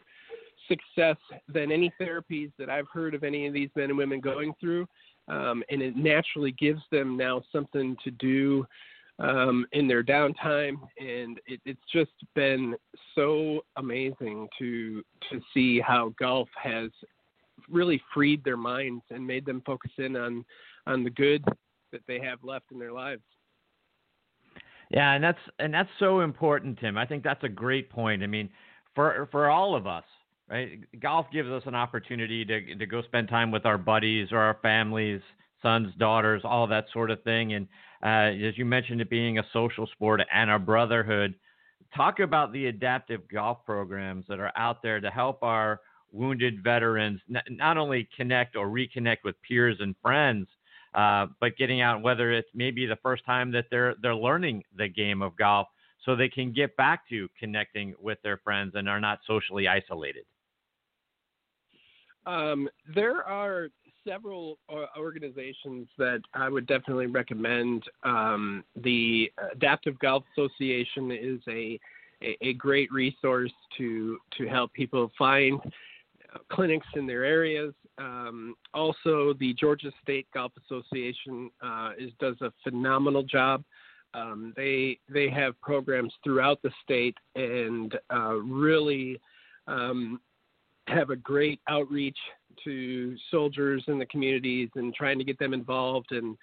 success 0.67 1.17
than 1.47 1.71
any 1.71 1.91
therapies 2.01 2.51
that 2.57 2.69
I've 2.69 2.87
heard 2.91 3.13
of 3.13 3.23
any 3.23 3.47
of 3.47 3.53
these 3.53 3.69
men 3.75 3.89
and 3.89 3.97
women 3.97 4.19
going 4.19 4.53
through. 4.59 4.87
Um, 5.27 5.63
and 5.69 5.81
it 5.81 5.95
naturally 5.95 6.51
gives 6.51 6.81
them 6.91 7.17
now 7.17 7.41
something 7.51 7.95
to 8.03 8.11
do 8.11 8.65
um, 9.19 9.65
in 9.71 9.87
their 9.87 10.03
downtime, 10.03 10.75
and 10.99 11.39
it, 11.47 11.61
it's 11.65 11.79
just 11.91 12.11
been 12.35 12.75
so 13.15 13.61
amazing 13.77 14.47
to 14.59 15.03
to 15.31 15.39
see 15.53 15.79
how 15.79 16.13
golf 16.19 16.49
has 16.61 16.91
really 17.69 18.01
freed 18.13 18.43
their 18.43 18.57
minds 18.57 19.03
and 19.09 19.25
made 19.25 19.45
them 19.45 19.61
focus 19.65 19.91
in 19.97 20.15
on 20.15 20.45
on 20.87 21.03
the 21.03 21.09
good 21.09 21.43
that 21.91 22.01
they 22.07 22.19
have 22.19 22.43
left 22.43 22.65
in 22.71 22.79
their 22.79 22.91
lives. 22.91 23.23
Yeah, 24.91 25.13
and 25.13 25.23
that's 25.23 25.39
and 25.59 25.73
that's 25.73 25.89
so 25.99 26.21
important, 26.21 26.79
Tim. 26.79 26.97
I 26.97 27.05
think 27.05 27.23
that's 27.23 27.43
a 27.43 27.49
great 27.49 27.89
point. 27.89 28.23
I 28.23 28.27
mean, 28.27 28.49
for 28.93 29.27
for 29.31 29.49
all 29.49 29.75
of 29.75 29.87
us, 29.87 30.03
right? 30.49 30.79
Golf 30.99 31.25
gives 31.33 31.49
us 31.49 31.63
an 31.65 31.75
opportunity 31.75 32.45
to 32.45 32.75
to 32.75 32.85
go 32.85 33.01
spend 33.03 33.27
time 33.27 33.51
with 33.51 33.65
our 33.65 33.77
buddies 33.77 34.29
or 34.31 34.39
our 34.39 34.57
families, 34.61 35.21
sons, 35.61 35.91
daughters, 35.97 36.41
all 36.43 36.67
that 36.67 36.85
sort 36.93 37.09
of 37.09 37.21
thing. 37.23 37.53
And 37.53 37.67
uh, 38.03 38.47
as 38.47 38.57
you 38.57 38.65
mentioned, 38.65 39.01
it 39.01 39.09
being 39.09 39.39
a 39.39 39.43
social 39.53 39.87
sport 39.87 40.21
and 40.33 40.51
a 40.51 40.59
brotherhood. 40.59 41.35
Talk 41.95 42.19
about 42.19 42.51
the 42.51 42.67
adaptive 42.67 43.21
golf 43.31 43.59
programs 43.65 44.25
that 44.27 44.39
are 44.39 44.51
out 44.57 44.83
there 44.83 44.99
to 44.99 45.09
help 45.09 45.41
our 45.43 45.79
wounded 46.15 46.63
veterans 46.63 47.19
not 47.27 47.77
only 47.77 48.07
connect 48.15 48.55
or 48.55 48.67
reconnect 48.67 49.17
with 49.23 49.35
peers 49.47 49.77
and 49.79 49.95
friends, 50.01 50.47
uh, 50.93 51.27
but 51.41 51.57
getting 51.57 51.81
out 51.81 52.01
whether 52.01 52.31
it's 52.31 52.47
maybe 52.53 52.85
the 52.85 52.95
first 53.03 53.25
time 53.25 53.51
that 53.51 53.65
they're 53.69 53.95
they're 54.01 54.15
learning 54.15 54.63
the 54.77 54.87
game 54.87 55.21
of 55.21 55.35
golf, 55.35 55.67
so 56.03 56.15
they 56.15 56.29
can 56.29 56.53
get 56.53 56.75
back 56.77 57.07
to 57.09 57.27
connecting 57.37 57.93
with 57.99 58.17
their 58.23 58.37
friends 58.37 58.73
and 58.75 58.87
are 58.87 59.01
not 59.01 59.19
socially 59.27 59.67
isolated. 59.67 60.23
Um, 62.25 62.69
there 62.95 63.23
are 63.23 63.69
several 64.07 64.57
uh, 64.69 64.85
organizations 64.97 65.87
that 65.97 66.21
I 66.33 66.47
would 66.49 66.65
definitely 66.65 67.07
recommend. 67.07 67.83
Um, 68.03 68.63
the 68.75 69.31
Adaptive 69.51 69.99
Golf 69.99 70.23
Association 70.37 71.11
is 71.11 71.41
a, 71.49 71.79
a 72.41 72.53
great 72.53 72.91
resource 72.91 73.53
to 73.77 74.17
to 74.37 74.47
help 74.47 74.71
people 74.73 75.11
find 75.17 75.59
clinics 76.51 76.87
in 76.95 77.07
their 77.07 77.23
areas. 77.23 77.73
Um, 77.97 78.55
also, 78.73 79.33
the 79.39 79.53
Georgia 79.53 79.91
State 80.01 80.27
Golf 80.33 80.51
Association 80.65 81.49
uh, 81.61 81.91
is, 81.97 82.11
does 82.19 82.35
a 82.41 82.51
phenomenal 82.63 83.23
job. 83.23 83.63
Um, 84.13 84.53
they 84.55 84.99
they 85.09 85.29
have 85.29 85.59
programs 85.61 86.13
throughout 86.23 86.61
the 86.61 86.71
state 86.83 87.17
and 87.35 87.97
uh, 88.13 88.35
really 88.35 89.19
um, 89.67 90.21
have 90.87 91.09
a 91.09 91.15
great 91.15 91.59
outreach 91.67 92.17
to 92.63 93.15
soldiers 93.29 93.83
in 93.87 93.99
the 93.99 94.05
communities 94.05 94.69
and 94.75 94.93
trying 94.93 95.17
to 95.17 95.25
get 95.25 95.37
them 95.37 95.53
involved 95.53 96.11
and 96.11 96.37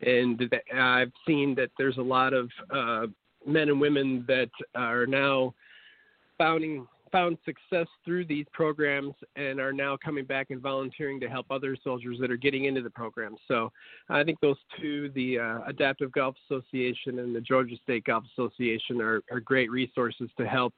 and 0.00 0.52
I've 0.74 1.12
seen 1.26 1.54
that 1.56 1.70
there's 1.78 1.98
a 1.98 2.02
lot 2.02 2.32
of 2.32 2.50
uh, 2.74 3.06
men 3.46 3.68
and 3.68 3.80
women 3.80 4.24
that 4.26 4.50
are 4.74 5.06
now 5.06 5.54
founding 6.38 6.88
found 7.12 7.36
success 7.44 7.86
through 8.04 8.24
these 8.24 8.46
programs 8.52 9.14
and 9.36 9.60
are 9.60 9.72
now 9.72 9.96
coming 10.02 10.24
back 10.24 10.48
and 10.50 10.60
volunteering 10.60 11.20
to 11.20 11.28
help 11.28 11.46
other 11.50 11.76
soldiers 11.84 12.16
that 12.20 12.30
are 12.30 12.36
getting 12.36 12.64
into 12.64 12.82
the 12.82 12.90
program. 12.90 13.36
So 13.46 13.70
I 14.08 14.24
think 14.24 14.40
those 14.40 14.56
two, 14.80 15.10
the 15.10 15.38
uh, 15.38 15.58
Adaptive 15.66 16.10
Golf 16.12 16.34
Association 16.50 17.18
and 17.18 17.36
the 17.36 17.40
Georgia 17.40 17.76
State 17.82 18.04
Golf 18.04 18.24
Association, 18.32 19.00
are, 19.00 19.22
are 19.30 19.40
great 19.40 19.70
resources 19.70 20.30
to 20.38 20.48
help 20.48 20.74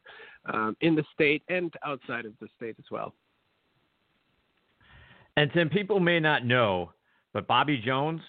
um, 0.52 0.76
in 0.80 0.94
the 0.94 1.04
state 1.14 1.42
and 1.48 1.72
outside 1.86 2.26
of 2.26 2.32
the 2.40 2.48
state 2.56 2.74
as 2.78 2.84
well. 2.90 3.14
And 5.36 5.50
Tim, 5.52 5.68
people 5.68 6.00
may 6.00 6.20
not 6.20 6.44
know, 6.44 6.92
but 7.32 7.46
Bobby 7.46 7.78
Jones 7.84 8.20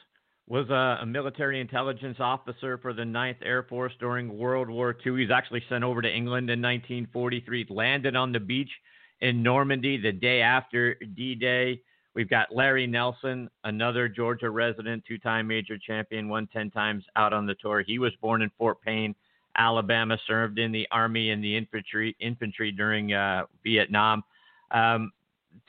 was 0.48 0.70
a, 0.70 1.00
a, 1.02 1.06
military 1.06 1.60
intelligence 1.60 2.18
officer 2.20 2.78
for 2.78 2.94
the 2.94 3.02
9th 3.02 3.38
Air 3.42 3.64
Force 3.64 3.94
during 4.00 4.38
World 4.38 4.70
War 4.70 4.92
II. 4.92 4.98
He 5.04 5.10
was 5.10 5.32
actually 5.32 5.64
sent 5.68 5.84
over 5.84 6.02
to 6.02 6.08
England 6.08 6.50
in 6.50 6.62
1943, 6.62 7.68
landed 7.70 8.16
on 8.16 8.32
the 8.32 8.40
beach 8.40 8.70
in 9.22 9.42
Normandy 9.42 9.98
the 9.98 10.12
day 10.12 10.42
after 10.42 10.96
D 11.16 11.36
Day. 11.36 11.82
We've 12.14 12.30
got 12.30 12.54
Larry 12.54 12.88
Nelson, 12.88 13.50
another 13.64 14.08
Georgia 14.08 14.50
resident, 14.50 15.04
two 15.06 15.18
time 15.18 15.48
major 15.48 15.78
champion, 15.78 16.30
won 16.30 16.48
10 16.54 16.72
times 16.72 17.04
out 17.16 17.34
on 17.34 17.46
the 17.46 17.56
tour. 17.56 17.84
He 17.86 18.00
was 18.00 18.14
born 18.22 18.42
in 18.42 18.52
Fort 18.58 18.80
Payne, 18.82 19.16
Alabama, 19.58 20.18
served 20.28 20.60
in 20.60 20.72
the 20.72 20.88
Army 20.92 21.32
and 21.32 21.44
the 21.44 21.58
infantry, 21.58 22.16
infantry 22.20 22.72
during 22.72 23.14
uh, 23.14 23.46
Vietnam. 23.64 24.24
Um, 24.72 25.12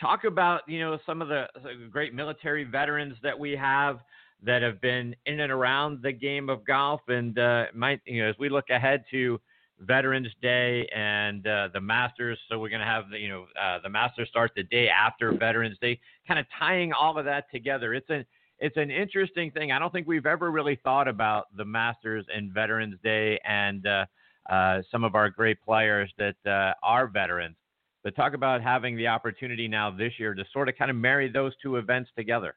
talk 0.00 0.24
about 0.24 0.62
you 0.68 0.80
know 0.80 0.98
some 1.06 1.22
of 1.22 1.28
the 1.28 1.46
great 1.90 2.14
military 2.14 2.64
veterans 2.64 3.16
that 3.22 3.38
we 3.38 3.52
have 3.52 4.00
that 4.42 4.62
have 4.62 4.80
been 4.80 5.14
in 5.26 5.40
and 5.40 5.52
around 5.52 6.02
the 6.02 6.12
game 6.12 6.48
of 6.48 6.64
golf. 6.64 7.00
And 7.08 7.38
uh, 7.38 7.66
you 8.04 8.22
know, 8.22 8.28
as 8.28 8.36
we 8.38 8.48
look 8.48 8.70
ahead 8.70 9.04
to 9.10 9.40
Veterans 9.80 10.28
Day 10.40 10.86
and 10.94 11.46
uh, 11.46 11.68
the 11.72 11.80
Masters, 11.80 12.38
so 12.48 12.58
we're 12.58 12.70
going 12.70 12.80
to 12.80 12.86
have 12.86 13.10
the, 13.10 13.18
you 13.18 13.28
know, 13.28 13.46
uh, 13.60 13.78
the 13.82 13.88
Masters 13.88 14.28
start 14.28 14.52
the 14.56 14.62
day 14.64 14.88
after 14.88 15.32
Veterans 15.32 15.78
Day, 15.80 16.00
kind 16.26 16.40
of 16.40 16.46
tying 16.58 16.92
all 16.92 17.18
of 17.18 17.24
that 17.24 17.50
together. 17.50 17.94
It's 17.94 18.08
an 18.10 18.24
it's 18.58 18.76
an 18.76 18.90
interesting 18.90 19.50
thing. 19.50 19.70
I 19.70 19.78
don't 19.78 19.92
think 19.92 20.06
we've 20.06 20.26
ever 20.26 20.50
really 20.50 20.78
thought 20.82 21.08
about 21.08 21.46
the 21.56 21.64
Masters 21.64 22.24
and 22.34 22.52
Veterans 22.52 22.96
Day 23.02 23.38
and 23.44 23.86
uh, 23.86 24.06
uh, 24.48 24.80
some 24.90 25.04
of 25.04 25.14
our 25.14 25.28
great 25.28 25.60
players 25.62 26.10
that 26.18 26.36
uh, 26.46 26.72
are 26.82 27.06
veterans. 27.06 27.56
But 28.02 28.16
talk 28.16 28.34
about 28.34 28.62
having 28.62 28.96
the 28.96 29.08
opportunity 29.08 29.68
now 29.68 29.90
this 29.90 30.12
year 30.18 30.32
to 30.32 30.44
sort 30.52 30.68
of 30.68 30.76
kind 30.76 30.90
of 30.90 30.96
marry 30.96 31.28
those 31.30 31.52
two 31.62 31.76
events 31.76 32.10
together. 32.16 32.54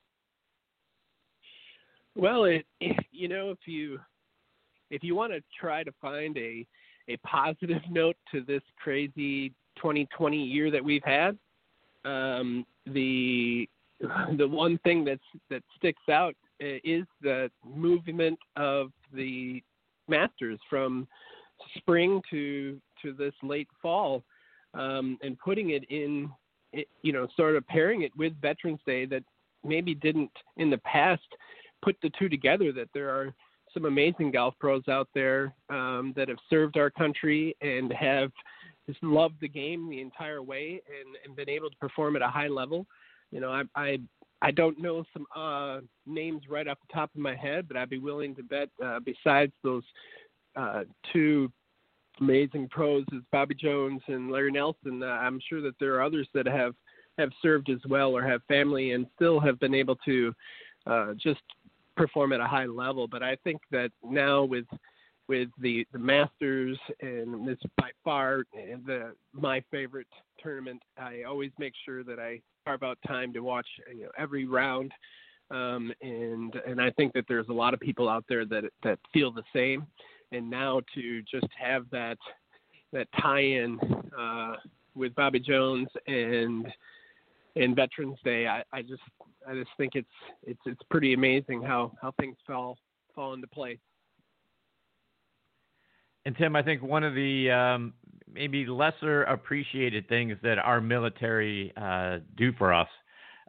Well, 2.20 2.44
it, 2.44 2.66
you 3.14 3.30
know, 3.30 3.52
if 3.52 3.60
you 3.66 3.98
if 4.92 5.06
you 5.06 5.16
want 5.16 5.32
to 5.32 5.42
try 5.58 5.86
to 5.86 5.92
find 6.02 6.38
a 6.38 6.68
a 7.08 7.16
positive 7.26 7.82
note 7.90 8.18
to 8.34 8.42
this 8.42 8.62
crazy 8.78 9.54
2020 9.78 10.38
year 10.38 10.70
that 10.70 10.84
we've 10.84 11.04
had, 11.06 11.38
um, 12.04 12.66
the 12.86 13.70
the 14.38 14.46
one 14.46 14.78
thing 14.80 15.06
that's 15.06 15.22
that 15.50 15.64
sticks 15.78 16.10
out 16.12 16.36
uh, 16.62 16.84
is 16.84 17.06
the 17.22 17.50
movement 17.66 18.38
of 18.58 18.92
the 19.14 19.64
Masters 20.10 20.60
from 20.70 21.08
spring 21.78 22.22
to 22.32 22.82
to 23.02 23.14
this 23.14 23.34
late 23.44 23.70
fall, 23.82 24.26
um, 24.74 25.18
and 25.22 25.40
putting 25.40 25.70
it 25.70 25.86
in, 25.90 26.30
you 27.02 27.14
know, 27.14 27.30
sort 27.38 27.56
of 27.56 27.66
pairing 27.68 28.02
it 28.02 28.12
with 28.18 28.34
Veterans 28.42 28.82
Day 28.86 29.06
that 29.06 29.24
maybe 29.64 29.96
didn't 29.96 30.32
in 30.58 30.70
the 30.70 30.80
past 30.80 31.24
put 31.82 31.96
the 32.02 32.12
two 32.18 32.30
together 32.30 32.72
that 32.72 32.90
there 32.94 33.10
are 33.10 33.34
some 33.74 33.86
amazing 33.86 34.32
golf 34.32 34.56
pros 34.60 34.88
out 34.88 35.08
there 35.14 35.54
um, 35.70 36.14
that 36.16 36.28
have 36.28 36.40
served 36.50 36.78
our 36.78 36.90
country 36.90 37.56
and 37.62 37.94
have 37.94 38.32
just 38.88 39.02
loved 39.04 39.36
the 39.42 39.48
game 39.48 39.90
the 39.90 40.02
entire 40.02 40.42
way 40.42 40.82
and, 40.88 41.16
and 41.24 41.36
been 41.36 41.50
able 41.50 41.70
to 41.70 41.76
perform 41.78 42.16
at 42.16 42.22
a 42.22 42.28
high 42.28 42.48
level. 42.48 42.86
You 43.32 43.40
know, 43.40 43.52
I 43.52 43.64
I, 43.76 44.00
I 44.42 44.52
don't 44.52 44.80
know 44.80 45.04
some 45.14 45.26
uh, 45.36 45.82
names 46.08 46.44
right 46.50 46.68
off 46.68 46.80
the 46.88 46.94
top 46.94 47.12
of 47.14 47.22
my 47.22 47.36
head, 47.36 47.68
but 47.68 47.78
I'd 47.78 47.90
be 47.90 48.00
willing 48.00 48.36
to 48.36 48.44
bet 48.44 48.70
uh, 48.84 49.00
besides 49.00 49.52
those 49.64 49.84
uh, 50.56 50.84
two 51.14 51.52
amazing 52.20 52.68
pros 52.70 53.06
as 53.14 53.22
Bobby 53.32 53.56
Jones 53.56 54.02
and 54.08 54.32
Larry 54.32 54.52
Nelson, 54.52 55.04
uh, 55.04 55.06
I'm 55.06 55.40
sure 55.48 55.62
that 55.62 55.76
there 55.80 55.96
are 55.96 56.04
others 56.04 56.28
that 56.34 56.48
have 56.48 56.74
have 57.18 57.30
served 57.42 57.70
as 57.70 57.80
well 57.90 58.16
or 58.16 58.24
have 58.24 58.42
family 58.48 58.92
and 58.92 59.06
still 59.16 59.42
have 59.42 59.60
been 59.60 59.76
able 59.76 59.98
to 59.98 60.34
uh, 60.88 61.14
just 61.22 61.42
perform 62.00 62.32
at 62.32 62.40
a 62.40 62.48
high 62.48 62.66
level. 62.66 63.08
But 63.10 63.24
I 63.24 63.36
think 63.44 63.60
that 63.72 63.92
now 64.04 64.44
with 64.46 64.66
with 65.28 65.50
the 65.60 65.86
the 65.92 66.00
Masters 66.00 66.80
and 67.02 67.48
this 67.48 67.58
by 67.78 67.90
far 68.04 68.44
the 68.54 69.14
my 69.34 69.62
favorite 69.70 70.08
tournament, 70.42 70.82
I 70.98 71.24
always 71.28 71.52
make 71.60 71.74
sure 71.86 72.04
that 72.06 72.18
I 72.18 72.42
carve 72.66 72.84
out 72.84 72.98
time 73.06 73.34
to 73.34 73.42
watch 73.42 73.68
you 73.94 74.04
know 74.04 74.12
every 74.18 74.46
round. 74.46 74.94
Um, 75.52 75.92
and 76.02 76.56
and 76.66 76.82
I 76.82 76.90
think 76.92 77.12
that 77.14 77.26
there's 77.28 77.50
a 77.50 77.54
lot 77.54 77.74
of 77.74 77.82
people 77.82 78.08
out 78.08 78.24
there 78.30 78.46
that 78.46 78.64
that 78.84 79.00
feel 79.14 79.32
the 79.32 79.44
same. 79.54 79.86
And 80.32 80.50
now 80.50 80.80
to 80.96 81.22
just 81.24 81.48
have 81.60 81.86
that 81.92 82.18
that 82.94 83.08
tie-in 83.22 83.78
uh, 84.18 84.54
with 84.96 85.14
Bobby 85.16 85.40
Jones 85.40 85.90
and 86.08 86.66
and 87.56 87.76
Veterans 87.76 88.18
Day, 88.24 88.48
I, 88.48 88.64
I 88.72 88.82
just 88.82 89.02
I 89.48 89.54
just 89.54 89.70
think 89.78 89.96
it's 89.96 90.08
it's 90.46 90.60
it's 90.66 90.82
pretty 90.90 91.14
amazing 91.14 91.62
how 91.62 91.94
how 92.02 92.14
things 92.20 92.38
fall 92.46 92.78
fall 93.16 93.34
into 93.34 93.48
place. 93.48 93.80
And 96.26 96.36
Tim, 96.38 96.56
I 96.56 96.64
think 96.64 96.82
one 96.82 97.04
of 97.04 97.16
the 97.16 97.50
um, 97.50 97.94
maybe 98.32 98.66
lesser 98.66 99.24
appreciated 99.24 100.08
things 100.10 100.38
that 100.44 100.60
our 100.60 100.82
military 100.82 101.74
uh, 101.78 102.20
do 102.36 102.52
for 102.54 102.74
us 102.74 102.90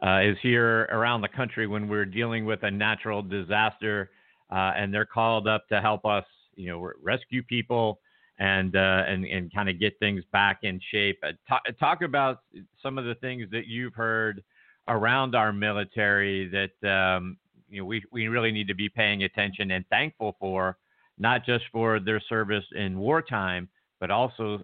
uh, 0.05 0.19
is 0.23 0.37
here 0.41 0.83
around 0.91 1.21
the 1.21 1.27
country 1.27 1.67
when 1.67 1.87
we're 1.87 2.05
dealing 2.05 2.45
with 2.45 2.63
a 2.63 2.71
natural 2.71 3.21
disaster, 3.21 4.09
uh, 4.51 4.71
and 4.75 4.93
they're 4.93 5.05
called 5.05 5.47
up 5.47 5.67
to 5.67 5.79
help 5.79 6.05
us, 6.05 6.25
you 6.55 6.67
know, 6.67 6.91
rescue 7.01 7.43
people 7.43 7.99
and 8.41 8.75
uh, 8.75 9.03
and 9.07 9.23
and 9.25 9.53
kind 9.53 9.69
of 9.69 9.79
get 9.79 9.97
things 9.99 10.23
back 10.33 10.59
in 10.63 10.81
shape. 10.91 11.19
Uh, 11.23 11.31
talk, 11.47 11.61
talk 11.79 12.01
about 12.01 12.39
some 12.81 12.97
of 12.97 13.05
the 13.05 13.13
things 13.15 13.45
that 13.51 13.67
you've 13.67 13.93
heard 13.93 14.43
around 14.87 15.35
our 15.35 15.53
military 15.53 16.49
that 16.49 16.89
um, 16.91 17.37
you 17.69 17.81
know 17.81 17.85
we 17.85 18.03
we 18.11 18.27
really 18.27 18.51
need 18.51 18.67
to 18.67 18.73
be 18.73 18.89
paying 18.89 19.23
attention 19.23 19.69
and 19.71 19.85
thankful 19.89 20.35
for, 20.39 20.75
not 21.19 21.45
just 21.45 21.65
for 21.71 21.99
their 21.99 22.19
service 22.19 22.65
in 22.75 22.97
wartime, 22.97 23.69
but 23.99 24.09
also 24.09 24.63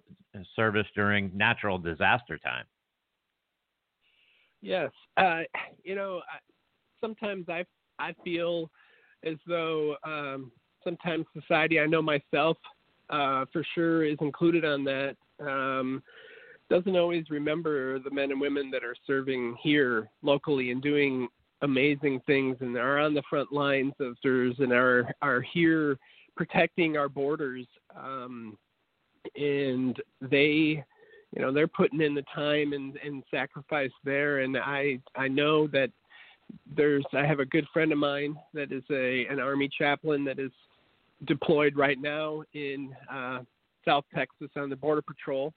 service 0.56 0.86
during 0.96 1.30
natural 1.32 1.78
disaster 1.78 2.36
time. 2.36 2.64
Yes, 4.60 4.90
uh, 5.18 5.42
you 5.84 5.94
know, 5.94 6.20
sometimes 7.00 7.48
I 7.48 7.64
I 8.00 8.12
feel 8.24 8.72
as 9.24 9.36
though 9.46 9.94
um, 10.02 10.50
sometimes 10.82 11.26
society, 11.32 11.78
I 11.78 11.86
know 11.86 12.02
myself 12.02 12.56
uh, 13.10 13.44
for 13.52 13.64
sure 13.74 14.04
is 14.04 14.18
included 14.20 14.64
on 14.64 14.84
that. 14.84 15.16
Um, 15.40 16.02
doesn't 16.70 16.96
always 16.96 17.24
remember 17.30 17.98
the 17.98 18.10
men 18.10 18.30
and 18.30 18.40
women 18.40 18.70
that 18.70 18.84
are 18.84 18.94
serving 19.06 19.56
here 19.62 20.10
locally 20.22 20.70
and 20.70 20.82
doing 20.82 21.28
amazing 21.62 22.20
things 22.26 22.56
and 22.60 22.76
are 22.76 22.98
on 22.98 23.14
the 23.14 23.22
front 23.28 23.52
lines 23.52 23.94
of 24.00 24.16
and 24.24 24.72
are 24.72 25.12
are 25.22 25.40
here 25.40 25.98
protecting 26.36 26.96
our 26.96 27.08
borders 27.08 27.66
um, 27.98 28.56
and 29.34 29.96
they 30.20 30.84
you 31.34 31.42
know 31.42 31.52
they're 31.52 31.66
putting 31.66 32.00
in 32.00 32.14
the 32.14 32.24
time 32.34 32.72
and, 32.72 32.96
and 33.04 33.24
sacrifice 33.30 33.90
there 34.04 34.40
and 34.40 34.56
i 34.56 34.98
i 35.16 35.26
know 35.26 35.66
that 35.66 35.90
there's 36.76 37.04
i 37.12 37.26
have 37.26 37.40
a 37.40 37.46
good 37.46 37.66
friend 37.72 37.90
of 37.92 37.98
mine 37.98 38.36
that 38.54 38.70
is 38.72 38.84
a 38.90 39.26
an 39.26 39.40
army 39.40 39.68
chaplain 39.76 40.24
that 40.24 40.38
is 40.38 40.52
deployed 41.26 41.76
right 41.76 42.00
now 42.00 42.42
in 42.54 42.94
uh, 43.12 43.40
south 43.84 44.04
texas 44.14 44.48
on 44.56 44.70
the 44.70 44.76
border 44.76 45.02
patrol 45.02 45.52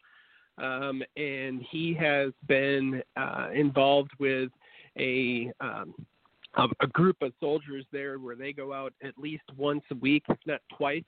um, 0.58 1.02
and 1.17 1.63
he 1.69 1.93
has 1.93 2.32
been 2.47 3.02
uh, 3.17 3.50
involved 3.54 4.12
with 4.19 4.50
a, 5.00 5.52
um, 5.60 5.93
a, 6.56 6.67
a 6.82 6.88
group 6.88 7.17
of 7.21 7.34
soldiers 7.39 7.86
there 7.91 8.19
where 8.19 8.36
they 8.36 8.54
go 8.54 8.74
out 8.74 8.93
at 9.04 9.17
least 9.17 9.43
once 9.58 9.84
a 9.91 9.95
week, 9.95 10.24
if 10.30 10.38
not 10.45 10.62
twice, 10.76 11.04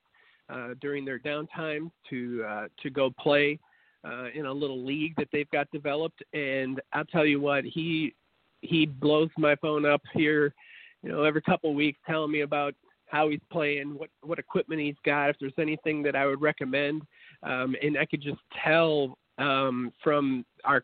uh, 0.49 0.69
during 0.81 1.05
their 1.05 1.19
downtime 1.19 1.91
to 2.09 2.43
uh, 2.47 2.67
to 2.81 2.89
go 2.89 3.11
play 3.19 3.59
uh, 4.05 4.27
in 4.33 4.45
a 4.45 4.51
little 4.51 4.83
league 4.83 5.13
that 5.17 5.27
they've 5.31 5.49
got 5.51 5.69
developed. 5.71 6.21
And 6.33 6.81
I'll 6.91 7.05
tell 7.05 7.25
you 7.25 7.39
what, 7.39 7.63
he 7.63 8.13
he 8.61 8.85
blows 8.85 9.29
my 9.37 9.55
phone 9.57 9.85
up 9.85 10.01
here, 10.13 10.53
you 11.01 11.09
know, 11.09 11.23
every 11.23 11.41
couple 11.41 11.69
of 11.69 11.75
weeks, 11.75 11.99
telling 12.07 12.31
me 12.31 12.41
about 12.41 12.73
how 13.13 13.29
he's 13.29 13.39
playing, 13.51 13.89
what 13.95 14.09
what 14.23 14.39
equipment 14.39 14.81
he's 14.81 14.95
got, 15.05 15.29
if 15.29 15.35
there's 15.39 15.53
anything 15.59 16.01
that 16.01 16.15
I 16.15 16.25
would 16.25 16.41
recommend. 16.41 17.03
Um, 17.43 17.75
and 17.81 17.95
I 17.95 18.05
could 18.05 18.23
just 18.23 18.39
tell 18.65 19.19
um, 19.37 19.93
from 20.03 20.43
our 20.65 20.83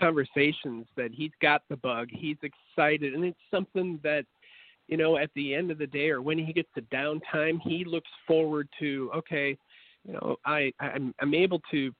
conversations 0.00 0.86
that 0.96 1.10
he's 1.12 1.32
got 1.42 1.62
the 1.68 1.76
bug. 1.76 2.08
He's 2.10 2.38
excited, 2.42 3.12
and 3.12 3.24
it's 3.26 3.38
something 3.50 4.00
that 4.02 4.24
you 4.88 4.96
know 4.96 5.18
at 5.18 5.28
the 5.36 5.54
end 5.54 5.70
of 5.70 5.76
the 5.76 5.86
day 5.86 6.08
or 6.08 6.22
when 6.22 6.38
he 6.38 6.54
gets 6.54 6.70
to 6.76 6.82
downtime, 6.82 7.60
he 7.62 7.84
looks 7.84 8.10
forward 8.26 8.68
to. 8.78 9.10
Okay, 9.14 9.58
you 10.06 10.14
know, 10.14 10.36
I 10.46 10.72
I'm, 10.80 11.14
I'm 11.20 11.34
able 11.34 11.60
to 11.72 11.92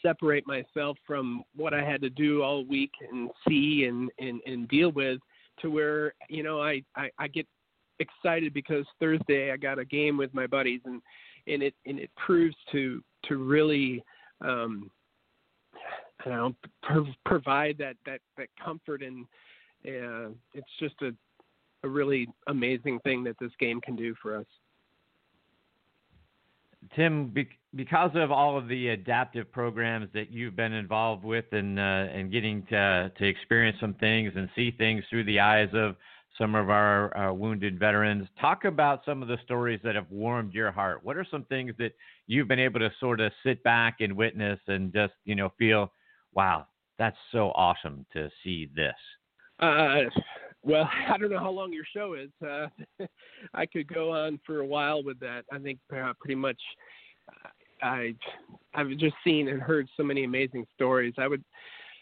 separate 0.00 0.46
myself 0.46 0.96
from 1.06 1.44
what 1.54 1.74
I 1.74 1.84
had 1.84 2.00
to 2.00 2.10
do 2.10 2.42
all 2.42 2.64
week 2.64 2.92
and 3.12 3.30
see 3.46 3.84
and 3.84 4.10
and, 4.18 4.40
and 4.46 4.66
deal 4.66 4.92
with 4.92 5.18
to 5.60 5.70
where 5.70 6.14
you 6.30 6.42
know 6.42 6.62
I, 6.62 6.82
I 6.96 7.10
I 7.18 7.28
get 7.28 7.46
excited 7.98 8.52
because 8.52 8.84
Thursday 9.00 9.52
I 9.52 9.56
got 9.56 9.78
a 9.78 9.84
game 9.84 10.16
with 10.16 10.32
my 10.34 10.46
buddies 10.46 10.80
and 10.84 11.00
and 11.46 11.62
it 11.62 11.74
and 11.86 11.98
it 11.98 12.10
proves 12.16 12.56
to 12.72 13.02
to 13.28 13.36
really 13.36 14.02
um 14.40 14.90
I 16.24 16.28
don't 16.28 16.36
know 16.36 16.54
pro- 16.82 17.14
provide 17.24 17.78
that 17.78 17.96
that 18.06 18.20
that 18.36 18.48
comfort 18.62 19.02
and 19.02 19.26
uh, 19.86 20.30
it's 20.54 20.70
just 20.80 20.94
a 21.02 21.12
a 21.84 21.88
really 21.88 22.26
amazing 22.48 22.98
thing 23.00 23.22
that 23.24 23.36
this 23.38 23.52
game 23.60 23.80
can 23.80 23.94
do 23.94 24.14
for 24.20 24.36
us. 24.36 24.46
Tim, 26.96 27.34
because 27.74 28.10
of 28.14 28.30
all 28.30 28.58
of 28.58 28.68
the 28.68 28.88
adaptive 28.88 29.50
programs 29.50 30.08
that 30.12 30.30
you've 30.30 30.56
been 30.56 30.72
involved 30.72 31.24
with 31.24 31.46
and 31.52 31.78
uh, 31.78 31.82
and 31.82 32.30
getting 32.30 32.64
to 32.66 33.10
to 33.16 33.24
experience 33.24 33.76
some 33.80 33.94
things 33.94 34.32
and 34.36 34.48
see 34.54 34.70
things 34.70 35.04
through 35.08 35.24
the 35.24 35.40
eyes 35.40 35.68
of 35.72 35.96
some 36.38 36.54
of 36.54 36.68
our 36.68 37.16
uh, 37.16 37.32
wounded 37.32 37.78
veterans, 37.78 38.26
talk 38.40 38.64
about 38.64 39.02
some 39.04 39.22
of 39.22 39.28
the 39.28 39.38
stories 39.44 39.80
that 39.84 39.94
have 39.94 40.10
warmed 40.10 40.52
your 40.52 40.72
heart. 40.72 41.00
What 41.04 41.16
are 41.16 41.26
some 41.30 41.44
things 41.44 41.72
that 41.78 41.92
you've 42.26 42.48
been 42.48 42.58
able 42.58 42.80
to 42.80 42.90
sort 42.98 43.20
of 43.20 43.32
sit 43.44 43.62
back 43.62 43.96
and 44.00 44.16
witness 44.16 44.58
and 44.66 44.92
just 44.92 45.14
you 45.24 45.34
know 45.34 45.52
feel, 45.58 45.92
wow, 46.34 46.66
that's 46.98 47.16
so 47.32 47.50
awesome 47.52 48.04
to 48.12 48.28
see 48.42 48.68
this. 48.74 48.94
Uh, 49.60 50.10
well, 50.62 50.88
I 51.08 51.16
don't 51.18 51.30
know 51.30 51.38
how 51.38 51.50
long 51.50 51.72
your 51.72 51.84
show 51.94 52.14
is. 52.14 52.30
Uh, 52.44 53.06
I 53.54 53.66
could 53.66 53.92
go 53.92 54.12
on 54.12 54.40
for 54.44 54.60
a 54.60 54.66
while 54.66 55.02
with 55.02 55.20
that. 55.20 55.44
I 55.52 55.58
think 55.58 55.78
uh, 55.94 56.12
pretty 56.20 56.34
much 56.34 56.60
uh, 57.28 57.48
I 57.82 58.14
I've 58.74 58.90
just 58.96 59.14
seen 59.22 59.48
and 59.48 59.60
heard 59.62 59.88
so 59.96 60.02
many 60.02 60.24
amazing 60.24 60.66
stories. 60.74 61.14
I 61.18 61.28
would 61.28 61.44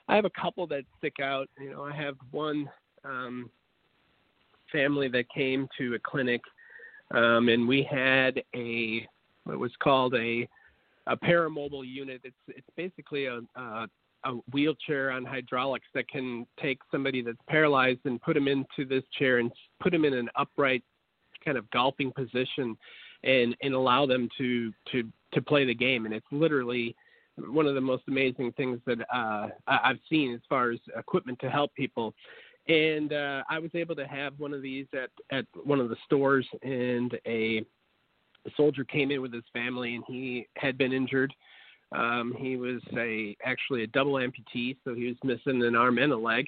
I 0.08 0.16
have 0.16 0.24
a 0.24 0.30
couple 0.30 0.66
that 0.68 0.84
stick 0.98 1.20
out. 1.20 1.48
You 1.60 1.70
know, 1.70 1.84
I 1.84 1.94
have 1.94 2.16
one 2.30 2.68
um, 3.04 3.50
family 4.72 5.08
that 5.08 5.28
came 5.30 5.68
to 5.78 5.94
a 5.94 5.98
clinic, 5.98 6.40
um, 7.12 7.48
and 7.48 7.68
we 7.68 7.86
had 7.88 8.42
a 8.56 9.06
what 9.44 9.58
was 9.58 9.72
called 9.82 10.14
a 10.14 10.48
a 11.06 11.16
paramobile 11.16 11.86
unit. 11.86 12.22
It's 12.24 12.36
it's 12.48 12.68
basically 12.76 13.26
a, 13.26 13.40
a 13.56 13.86
a 14.24 14.32
wheelchair 14.52 15.10
on 15.10 15.24
hydraulics 15.24 15.86
that 15.94 16.08
can 16.08 16.46
take 16.60 16.78
somebody 16.90 17.22
that's 17.22 17.38
paralyzed 17.48 18.00
and 18.04 18.20
put 18.22 18.34
them 18.34 18.48
into 18.48 18.84
this 18.88 19.02
chair 19.18 19.38
and 19.38 19.50
put 19.80 19.92
them 19.92 20.04
in 20.04 20.14
an 20.14 20.28
upright 20.36 20.84
kind 21.44 21.58
of 21.58 21.68
golfing 21.70 22.12
position 22.12 22.76
and 23.24 23.56
and 23.62 23.74
allow 23.74 24.06
them 24.06 24.28
to 24.38 24.72
to 24.90 25.04
to 25.32 25.42
play 25.42 25.64
the 25.64 25.74
game 25.74 26.04
and 26.04 26.14
it's 26.14 26.26
literally 26.30 26.94
one 27.36 27.66
of 27.66 27.74
the 27.74 27.80
most 27.80 28.02
amazing 28.08 28.52
things 28.52 28.78
that 28.86 28.98
uh 29.12 29.48
I've 29.66 29.98
seen 30.08 30.34
as 30.34 30.40
far 30.48 30.70
as 30.70 30.78
equipment 30.96 31.38
to 31.40 31.50
help 31.50 31.74
people 31.74 32.14
and 32.68 33.12
uh 33.12 33.42
I 33.50 33.58
was 33.58 33.70
able 33.74 33.96
to 33.96 34.06
have 34.06 34.38
one 34.38 34.52
of 34.54 34.62
these 34.62 34.86
at 34.94 35.10
at 35.36 35.46
one 35.64 35.80
of 35.80 35.88
the 35.88 35.96
stores 36.04 36.46
and 36.62 37.18
a 37.26 37.64
soldier 38.56 38.84
came 38.84 39.10
in 39.10 39.22
with 39.22 39.32
his 39.32 39.44
family 39.52 39.94
and 39.94 40.04
he 40.06 40.46
had 40.56 40.76
been 40.78 40.92
injured 40.92 41.32
um, 41.94 42.34
he 42.38 42.56
was 42.56 42.80
a 42.96 43.36
actually 43.44 43.82
a 43.82 43.86
double 43.88 44.14
amputee, 44.14 44.76
so 44.84 44.94
he 44.94 45.06
was 45.06 45.16
missing 45.24 45.62
an 45.62 45.76
arm 45.76 45.98
and 45.98 46.12
a 46.12 46.16
leg, 46.16 46.46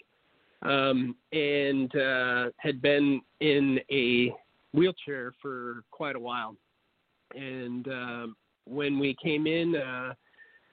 um, 0.62 1.14
and 1.32 1.94
uh, 1.96 2.50
had 2.56 2.80
been 2.80 3.20
in 3.40 3.78
a 3.90 4.32
wheelchair 4.72 5.32
for 5.42 5.84
quite 5.90 6.16
a 6.16 6.20
while. 6.20 6.56
And 7.34 7.88
uh, 7.88 8.26
when 8.64 8.98
we 8.98 9.16
came 9.22 9.46
in, 9.46 9.76
uh, 9.76 10.14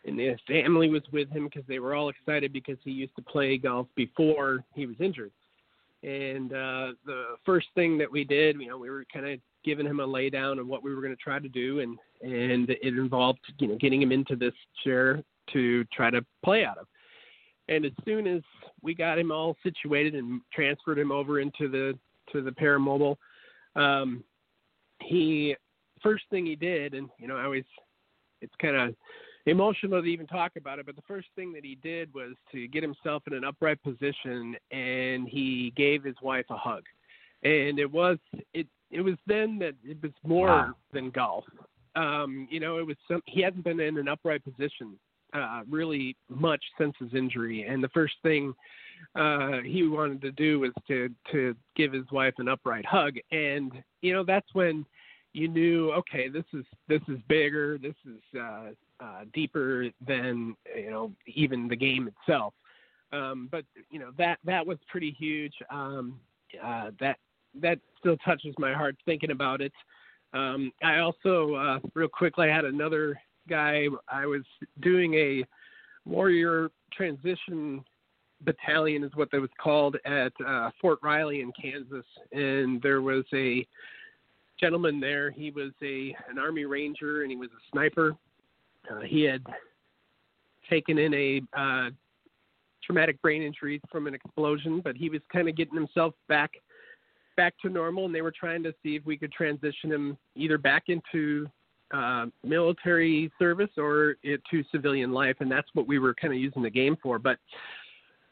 and 0.06 0.20
his 0.20 0.40
family 0.48 0.90
was 0.90 1.04
with 1.12 1.30
him 1.30 1.46
because 1.46 1.64
they 1.68 1.80
were 1.80 1.94
all 1.94 2.10
excited 2.10 2.52
because 2.52 2.78
he 2.84 2.92
used 2.92 3.16
to 3.16 3.22
play 3.22 3.58
golf 3.58 3.88
before 3.96 4.64
he 4.74 4.86
was 4.86 4.96
injured. 5.00 5.32
And 6.04 6.52
uh, 6.52 6.94
the 7.06 7.36
first 7.46 7.68
thing 7.76 7.98
that 8.00 8.12
we 8.12 8.24
did, 8.24 8.60
you 8.60 8.68
know, 8.68 8.78
we 8.78 8.90
were 8.90 9.06
kind 9.14 9.28
of 9.28 9.40
giving 9.64 9.86
him 9.86 10.00
a 10.00 10.08
laydown 10.08 10.60
of 10.60 10.68
what 10.68 10.84
we 10.84 10.94
were 10.96 11.02
going 11.02 11.16
to 11.16 11.22
try 11.22 11.38
to 11.38 11.48
do, 11.48 11.80
and 11.80 11.98
and 12.22 12.70
it 12.70 12.98
involved 12.98 13.40
you 13.60 13.68
know 13.68 13.78
getting 13.80 14.02
him 14.02 14.12
into 14.12 14.36
this 14.36 14.54
chair 14.84 15.24
to 15.54 15.84
try 15.94 16.10
to 16.10 16.26
play 16.44 16.66
out 16.66 16.80
of. 16.80 16.88
And 17.68 17.86
as 17.86 17.92
soon 18.04 18.26
as 18.26 18.42
we 18.82 18.96
got 18.96 19.20
him 19.20 19.32
all 19.32 19.56
situated 19.62 20.16
and 20.16 20.42
transferred 20.52 20.98
him 20.98 21.12
over 21.12 21.40
into 21.40 21.70
the 21.70 21.98
to 22.32 22.42
the 22.42 22.52
paramobile, 22.52 23.18
um, 23.76 24.24
he 25.02 25.56
first 26.02 26.24
thing 26.32 26.48
he 26.48 26.56
did, 26.56 26.96
and 26.96 27.10
you 27.20 27.28
know 27.28 27.38
I 27.38 27.44
always 27.44 27.66
it's 28.42 28.54
kind 28.60 28.76
of 28.76 28.96
emotional 29.46 30.02
to 30.02 30.08
even 30.08 30.28
talk 30.28 30.54
about 30.58 30.80
it, 30.80 30.86
but 30.86 30.96
the 30.96 31.02
first 31.08 31.28
thing 31.36 31.54
that 31.54 31.66
he 31.66 31.76
did 31.76 32.14
was 32.14 32.36
to 32.52 32.68
get 32.68 32.84
himself 32.84 33.24
in 33.28 33.34
an 33.34 33.44
upright 33.44 33.82
position 33.84 34.56
and 34.72 35.28
he 35.28 35.74
gave 35.76 36.04
his 36.04 36.16
wife 36.22 36.46
a 36.50 36.58
hug. 36.58 36.84
And 37.44 37.80
it 37.80 37.92
was 37.92 38.18
it 38.54 38.68
it 38.92 39.02
was 39.02 39.16
then 39.26 39.58
that 39.60 39.74
it 39.84 39.98
was 40.02 40.12
more 40.24 40.48
wow. 40.48 40.74
than 40.94 41.10
golf. 41.10 41.46
Um, 41.96 42.48
you 42.52 42.60
know, 42.60 42.78
it 42.78 42.86
was 42.86 42.98
some 43.08 43.22
he 43.26 43.42
hadn't 43.42 43.64
been 43.64 43.80
in 43.80 43.98
an 43.98 44.08
upright 44.08 44.44
position 44.44 44.98
uh 45.34 45.62
really 45.70 46.16
much 46.30 46.64
since 46.78 46.94
his 47.00 47.14
injury 47.14 47.64
and 47.64 47.84
the 47.84 47.90
first 47.90 48.16
thing 48.24 48.54
uh 49.16 49.60
he 49.64 49.88
wanted 49.88 50.22
to 50.22 50.32
do 50.32 50.60
was 50.60 50.72
to 50.88 51.10
to 51.32 51.56
give 51.76 51.94
his 51.94 52.06
wife 52.12 52.34
an 52.38 52.48
upright 52.48 52.86
hug 52.86 53.16
and 53.32 53.72
you 54.02 54.14
know 54.14 54.24
that's 54.24 54.48
when 54.54 54.86
you 55.34 55.48
knew 55.48 55.92
okay 55.92 56.28
this 56.28 56.44
is 56.54 56.66
this 56.88 57.02
is 57.08 57.18
bigger 57.28 57.78
this 57.78 57.96
is 58.06 58.40
uh 58.40 58.70
uh 59.02 59.22
deeper 59.34 59.88
than 60.06 60.56
you 60.76 60.90
know 60.90 61.12
even 61.28 61.68
the 61.68 61.76
game 61.76 62.08
itself 62.08 62.54
um 63.12 63.48
but 63.52 63.64
you 63.90 64.00
know 64.00 64.12
that 64.18 64.38
that 64.46 64.66
was 64.66 64.78
pretty 64.90 65.12
huge 65.18 65.54
um 65.70 66.20
uh 66.64 66.92
that 67.00 67.18
that 67.60 67.80
still 68.00 68.18
touches 68.18 68.54
my 68.58 68.74
heart 68.74 68.96
thinking 69.06 69.32
about 69.32 69.62
it. 69.62 69.74
Um, 70.34 70.72
I 70.84 71.00
also, 71.00 71.56
uh, 71.56 71.80
real 71.94 72.08
quickly, 72.08 72.50
I 72.50 72.56
had 72.56 72.66
another 72.66 73.20
guy. 73.50 73.88
I 74.10 74.26
was 74.26 74.44
doing 74.82 75.14
a 75.16 75.44
warrior 76.06 76.72
transition 76.94 77.84
battalion, 78.42 79.04
is 79.04 79.12
what 79.16 79.30
that 79.32 79.42
was 79.42 79.50
called, 79.62 79.98
at 80.06 80.32
uh, 80.46 80.72
Fort 80.80 81.00
Riley 81.04 81.42
in 81.42 81.52
Kansas, 81.62 82.06
and 82.32 82.82
there 82.82 83.02
was 83.02 83.24
a 83.34 83.68
gentleman 84.60 85.00
there. 85.00 85.32
He 85.32 85.52
was 85.52 85.72
a 85.84 86.16
an 86.30 86.40
Army 86.40 86.66
Ranger, 86.66 87.22
and 87.22 87.32
he 87.32 87.38
was 87.38 87.50
a 87.50 87.62
sniper. 87.72 88.16
Uh, 88.90 89.02
he 89.02 89.22
had 89.22 89.44
taken 90.70 90.98
in 90.98 91.14
a 91.14 91.42
uh, 91.58 91.90
traumatic 92.84 93.22
brain 93.22 93.42
injury 93.42 93.82
from 93.92 94.08
an 94.08 94.14
explosion, 94.14 94.82
but 94.84 94.96
he 94.96 95.10
was 95.10 95.22
kind 95.32 95.48
of 95.48 95.56
getting 95.56 95.76
himself 95.76 96.14
back 96.28 96.52
back 97.38 97.54
to 97.62 97.70
normal, 97.70 98.06
and 98.06 98.14
they 98.14 98.22
were 98.22 98.34
trying 98.38 98.62
to 98.62 98.74
see 98.84 98.96
if 98.96 99.06
we 99.06 99.18
could 99.18 99.32
transition 99.32 99.92
him 99.92 100.18
either 100.36 100.58
back 100.58 100.84
into 100.88 101.48
uh, 101.94 102.26
military 102.44 103.32
service 103.40 103.70
or 103.78 104.16
it, 104.24 104.42
to 104.50 104.64
civilian 104.72 105.12
life, 105.12 105.38
and 105.40 105.52
that's 105.52 105.68
what 105.74 105.88
we 105.88 106.00
were 106.00 106.14
kind 106.14 106.34
of 106.34 106.40
using 106.40 106.62
the 106.62 106.70
game 106.70 106.98
for. 107.02 107.20
But 107.20 107.38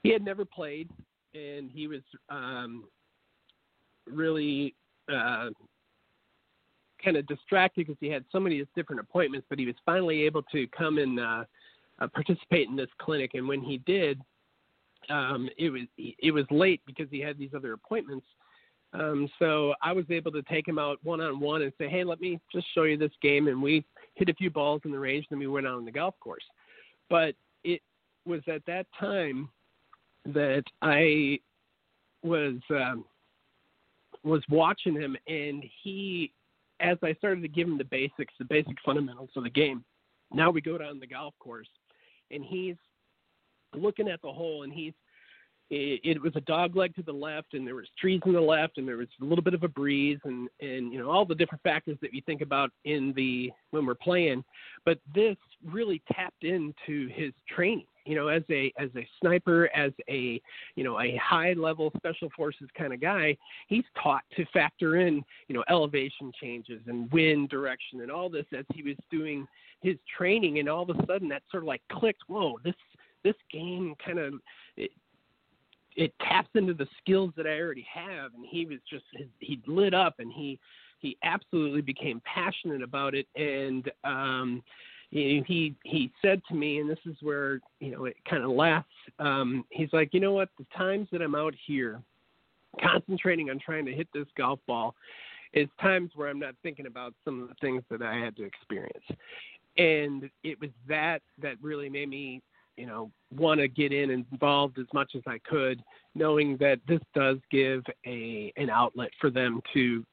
he 0.03 0.09
had 0.09 0.23
never 0.23 0.45
played, 0.45 0.89
and 1.33 1.69
he 1.73 1.87
was 1.87 2.01
um, 2.29 2.85
really 4.05 4.75
uh, 5.11 5.49
kind 7.03 7.17
of 7.17 7.25
distracted 7.27 7.87
because 7.87 7.97
he 7.99 8.07
had 8.07 8.25
so 8.31 8.39
many 8.39 8.63
different 8.75 8.99
appointments. 8.99 9.47
But 9.49 9.59
he 9.59 9.65
was 9.65 9.75
finally 9.85 10.23
able 10.23 10.43
to 10.51 10.67
come 10.67 10.97
and 10.97 11.19
uh, 11.19 11.43
uh, 11.99 12.07
participate 12.07 12.67
in 12.69 12.75
this 12.75 12.89
clinic, 12.99 13.31
and 13.33 13.47
when 13.47 13.61
he 13.61 13.77
did, 13.79 14.19
um, 15.09 15.49
it 15.57 15.69
was 15.69 15.83
it 15.97 16.31
was 16.31 16.45
late 16.51 16.81
because 16.85 17.07
he 17.09 17.19
had 17.19 17.37
these 17.37 17.51
other 17.55 17.73
appointments 17.73 18.25
um, 18.93 19.29
so 19.37 19.73
I 19.81 19.91
was 19.91 20.05
able 20.09 20.31
to 20.31 20.41
take 20.43 20.67
him 20.67 20.79
out 20.79 20.97
one 21.03 21.21
on 21.21 21.39
one 21.39 21.61
and 21.61 21.71
say, 21.77 21.87
"Hey, 21.87 22.03
let 22.03 22.19
me 22.19 22.39
just 22.51 22.65
show 22.73 22.83
you 22.83 22.97
this 22.97 23.11
game." 23.21 23.47
And 23.47 23.61
we 23.61 23.85
hit 24.15 24.29
a 24.29 24.33
few 24.33 24.49
balls 24.49 24.81
in 24.83 24.91
the 24.91 24.99
range, 24.99 25.27
and 25.29 25.35
then 25.35 25.39
we 25.39 25.47
went 25.47 25.67
out 25.67 25.75
on 25.75 25.85
the 25.85 25.91
golf 25.91 26.15
course. 26.19 26.43
But 27.09 27.35
it 27.63 27.81
was 28.25 28.41
at 28.47 28.65
that 28.65 28.87
time 28.99 29.49
that 30.25 30.63
I 30.81 31.39
was 32.23 32.55
um, 32.71 33.05
was 34.23 34.41
watching 34.49 34.95
him, 34.95 35.15
and 35.27 35.63
he, 35.83 36.33
as 36.79 36.97
I 37.03 37.13
started 37.15 37.41
to 37.41 37.47
give 37.47 37.67
him 37.67 37.77
the 37.77 37.83
basics, 37.85 38.33
the 38.39 38.45
basic 38.45 38.75
fundamentals 38.85 39.29
of 39.35 39.43
the 39.43 39.49
game. 39.49 39.83
Now 40.31 40.51
we 40.51 40.61
go 40.61 40.77
down 40.77 40.99
the 40.99 41.07
golf 41.07 41.33
course, 41.39 41.69
and 42.31 42.43
he's 42.43 42.75
looking 43.75 44.07
at 44.07 44.21
the 44.21 44.31
hole, 44.31 44.63
and 44.63 44.71
he's 44.71 44.93
it, 45.71 46.01
it 46.03 46.21
was 46.21 46.35
a 46.35 46.41
dog 46.41 46.75
leg 46.75 46.95
to 46.95 47.03
the 47.03 47.11
left, 47.11 47.53
and 47.53 47.65
there 47.65 47.75
was 47.75 47.87
trees 47.99 48.21
on 48.25 48.33
the 48.33 48.41
left, 48.41 48.77
and 48.77 48.87
there 48.87 48.97
was 48.97 49.07
a 49.21 49.25
little 49.25 49.43
bit 49.43 49.53
of 49.53 49.63
a 49.63 49.67
breeze, 49.67 50.19
and 50.23 50.49
and 50.59 50.91
you 50.91 50.99
know 50.99 51.09
all 51.09 51.25
the 51.25 51.35
different 51.35 51.63
factors 51.63 51.97
that 52.01 52.13
you 52.13 52.21
think 52.25 52.41
about 52.41 52.71
in 52.85 53.13
the 53.15 53.51
when 53.71 53.85
we're 53.85 53.95
playing. 53.95 54.43
But 54.85 54.99
this 55.13 55.37
really 55.63 56.01
tapped 56.11 56.43
into 56.43 57.07
his 57.09 57.33
training. 57.47 57.85
You 58.09 58.15
know, 58.15 58.27
as 58.27 58.41
a 58.49 58.73
as 58.79 58.89
a 58.95 59.07
sniper, 59.21 59.69
as 59.75 59.91
a 60.09 60.41
you 60.75 60.83
know 60.83 60.99
a 60.99 61.15
high 61.17 61.53
level 61.53 61.91
special 61.95 62.27
forces 62.35 62.67
kind 62.75 62.91
of 62.91 62.99
guy, 62.99 63.37
he's 63.67 63.83
taught 64.01 64.23
to 64.35 64.45
factor 64.47 64.95
in 64.95 65.23
you 65.47 65.53
know 65.53 65.63
elevation 65.69 66.31
changes 66.41 66.81
and 66.87 67.11
wind 67.11 67.49
direction 67.49 68.01
and 68.01 68.09
all 68.09 68.27
this 68.27 68.47
as 68.57 68.65
he 68.73 68.81
was 68.81 68.95
doing 69.11 69.47
his 69.81 69.95
training, 70.17 70.57
and 70.57 70.67
all 70.67 70.89
of 70.89 70.89
a 70.89 71.05
sudden 71.05 71.29
that 71.29 71.43
sort 71.51 71.61
of 71.61 71.67
like 71.67 71.83
clicked. 71.91 72.23
Whoa, 72.25 72.57
this 72.63 72.73
this 73.23 73.35
game 73.51 73.93
kind 74.03 74.17
of 74.17 74.33
it, 74.75 74.89
it 75.95 76.11
taps 76.19 76.49
into 76.55 76.73
the 76.73 76.87
skills 76.99 77.31
that 77.37 77.45
I 77.45 77.59
already 77.59 77.85
have, 77.93 78.33
and 78.33 78.43
he 78.43 78.65
was 78.65 78.79
just 78.89 79.05
he 79.39 79.61
lit 79.67 79.93
up, 79.93 80.15
and 80.17 80.33
he 80.33 80.57
he 80.97 81.15
absolutely 81.21 81.81
became 81.81 82.23
passionate 82.25 82.81
about 82.81 83.13
it, 83.13 83.27
and 83.35 83.91
um, 84.03 84.63
he 85.11 85.75
he 85.83 86.11
said 86.21 86.41
to 86.49 86.55
me, 86.55 86.79
and 86.79 86.89
this 86.89 86.99
is 87.05 87.15
where 87.21 87.59
you 87.79 87.91
know 87.91 88.05
it 88.05 88.17
kind 88.29 88.43
of 88.43 88.51
laughs. 88.51 88.87
Um, 89.17 89.65
he's 89.69 89.91
like, 89.91 90.13
you 90.13 90.19
know 90.19 90.33
what? 90.33 90.49
The 90.57 90.65
times 90.77 91.07
that 91.11 91.21
I'm 91.21 91.35
out 91.35 91.55
here, 91.65 92.01
concentrating 92.81 93.49
on 93.49 93.59
trying 93.59 93.85
to 93.85 93.93
hit 93.93 94.07
this 94.13 94.27
golf 94.37 94.59
ball, 94.67 94.95
is 95.53 95.67
times 95.81 96.11
where 96.15 96.29
I'm 96.29 96.39
not 96.39 96.55
thinking 96.61 96.85
about 96.85 97.13
some 97.25 97.41
of 97.41 97.49
the 97.49 97.55
things 97.59 97.83
that 97.89 98.01
I 98.01 98.15
had 98.17 98.35
to 98.37 98.43
experience, 98.43 99.05
and 99.77 100.29
it 100.43 100.59
was 100.59 100.69
that 100.87 101.21
that 101.41 101.55
really 101.61 101.89
made 101.89 102.09
me 102.09 102.41
you 102.77 102.85
know 102.85 103.11
want 103.35 103.59
to 103.59 103.67
get 103.67 103.91
in 103.91 104.11
and 104.11 104.25
involved 104.31 104.77
as 104.77 104.87
much 104.93 105.13
as 105.15 105.23
I 105.25 105.39
could, 105.39 105.83
knowing 106.13 106.55
that 106.57 106.79
this 106.87 107.01
does 107.15 107.37
give 107.49 107.83
a 108.05 108.53
an 108.57 108.69
outlet 108.69 109.09
for 109.19 109.31
them 109.31 109.61
to 109.73 110.05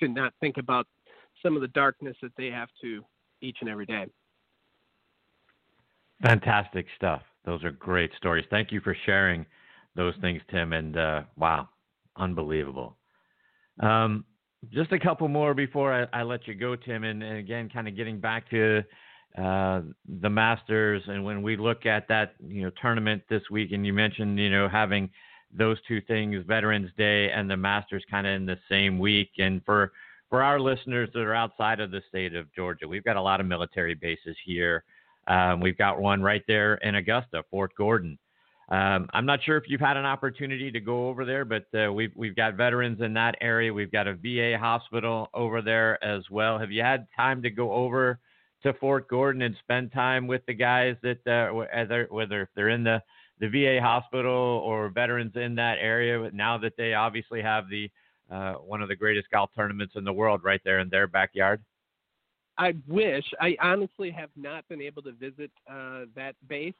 to 0.00 0.08
not 0.08 0.32
think 0.40 0.56
about 0.56 0.86
some 1.42 1.54
of 1.54 1.60
the 1.60 1.68
darkness 1.68 2.16
that 2.22 2.32
they 2.38 2.46
have 2.46 2.68
to 2.80 3.04
each 3.40 3.58
and 3.60 3.68
every 3.68 3.86
day. 3.86 4.06
Fantastic 6.22 6.86
stuff. 6.96 7.22
Those 7.44 7.62
are 7.64 7.70
great 7.70 8.10
stories. 8.16 8.44
Thank 8.50 8.72
you 8.72 8.80
for 8.80 8.96
sharing 9.06 9.46
those 9.94 10.14
things, 10.20 10.42
Tim. 10.50 10.72
And 10.72 10.96
uh, 10.96 11.22
wow, 11.36 11.68
unbelievable. 12.16 12.96
Um, 13.80 14.24
just 14.70 14.92
a 14.92 14.98
couple 14.98 15.28
more 15.28 15.54
before 15.54 15.92
I, 15.92 16.18
I 16.18 16.22
let 16.22 16.48
you 16.48 16.54
go, 16.54 16.74
Tim. 16.74 17.04
And, 17.04 17.22
and 17.22 17.38
again, 17.38 17.68
kind 17.68 17.86
of 17.86 17.96
getting 17.96 18.18
back 18.18 18.50
to 18.50 18.82
uh, 19.36 19.82
the 20.20 20.30
Masters, 20.30 21.02
and 21.06 21.24
when 21.24 21.42
we 21.42 21.56
look 21.56 21.86
at 21.86 22.08
that, 22.08 22.34
you 22.44 22.62
know, 22.62 22.70
tournament 22.80 23.22
this 23.28 23.42
week, 23.50 23.70
and 23.72 23.86
you 23.86 23.92
mentioned, 23.92 24.38
you 24.38 24.50
know, 24.50 24.68
having 24.68 25.08
those 25.52 25.76
two 25.86 26.00
things, 26.00 26.44
Veterans 26.46 26.90
Day 26.96 27.30
and 27.30 27.48
the 27.48 27.56
Masters, 27.56 28.02
kind 28.10 28.26
of 28.26 28.34
in 28.34 28.46
the 28.46 28.58
same 28.68 28.98
week. 28.98 29.30
And 29.38 29.62
for 29.64 29.92
for 30.28 30.42
our 30.42 30.58
listeners 30.58 31.08
that 31.14 31.20
are 31.20 31.34
outside 31.34 31.78
of 31.78 31.90
the 31.90 32.02
state 32.08 32.34
of 32.34 32.52
Georgia, 32.52 32.88
we've 32.88 33.04
got 33.04 33.16
a 33.16 33.22
lot 33.22 33.40
of 33.40 33.46
military 33.46 33.94
bases 33.94 34.36
here. 34.44 34.82
Um, 35.28 35.60
we've 35.60 35.78
got 35.78 36.00
one 36.00 36.22
right 36.22 36.42
there 36.48 36.74
in 36.76 36.94
Augusta, 36.96 37.44
Fort 37.50 37.72
Gordon. 37.76 38.18
Um, 38.70 39.08
I'm 39.14 39.24
not 39.24 39.42
sure 39.42 39.56
if 39.56 39.64
you've 39.66 39.80
had 39.80 39.96
an 39.96 40.04
opportunity 40.04 40.70
to 40.70 40.80
go 40.80 41.08
over 41.08 41.24
there, 41.24 41.44
but 41.44 41.66
uh, 41.74 41.92
we've 41.92 42.12
we've 42.14 42.36
got 42.36 42.54
veterans 42.54 43.00
in 43.00 43.14
that 43.14 43.36
area. 43.40 43.72
We've 43.72 43.92
got 43.92 44.06
a 44.06 44.14
VA 44.14 44.58
hospital 44.58 45.28
over 45.32 45.62
there 45.62 46.02
as 46.04 46.22
well. 46.30 46.58
Have 46.58 46.70
you 46.70 46.82
had 46.82 47.06
time 47.16 47.42
to 47.42 47.50
go 47.50 47.72
over 47.72 48.18
to 48.62 48.74
Fort 48.74 49.08
Gordon 49.08 49.42
and 49.42 49.54
spend 49.62 49.92
time 49.92 50.26
with 50.26 50.42
the 50.46 50.54
guys 50.54 50.96
that 51.02 51.26
uh, 51.26 52.06
whether 52.10 52.50
they're 52.54 52.68
in 52.68 52.84
the 52.84 53.02
the 53.40 53.48
VA 53.48 53.80
hospital 53.80 54.32
or 54.32 54.90
veterans 54.90 55.32
in 55.36 55.54
that 55.54 55.78
area? 55.80 56.30
Now 56.34 56.58
that 56.58 56.76
they 56.76 56.92
obviously 56.92 57.40
have 57.40 57.70
the 57.70 57.90
uh, 58.30 58.54
one 58.54 58.82
of 58.82 58.88
the 58.88 58.96
greatest 58.96 59.30
golf 59.30 59.48
tournaments 59.56 59.94
in 59.96 60.04
the 60.04 60.12
world 60.12 60.42
right 60.44 60.60
there 60.64 60.80
in 60.80 60.90
their 60.90 61.06
backyard. 61.06 61.62
I 62.58 62.74
wish. 62.86 63.24
I 63.40 63.56
honestly 63.62 64.10
have 64.10 64.30
not 64.36 64.68
been 64.68 64.82
able 64.82 65.02
to 65.02 65.12
visit 65.12 65.50
uh, 65.70 66.02
that 66.16 66.34
base. 66.48 66.74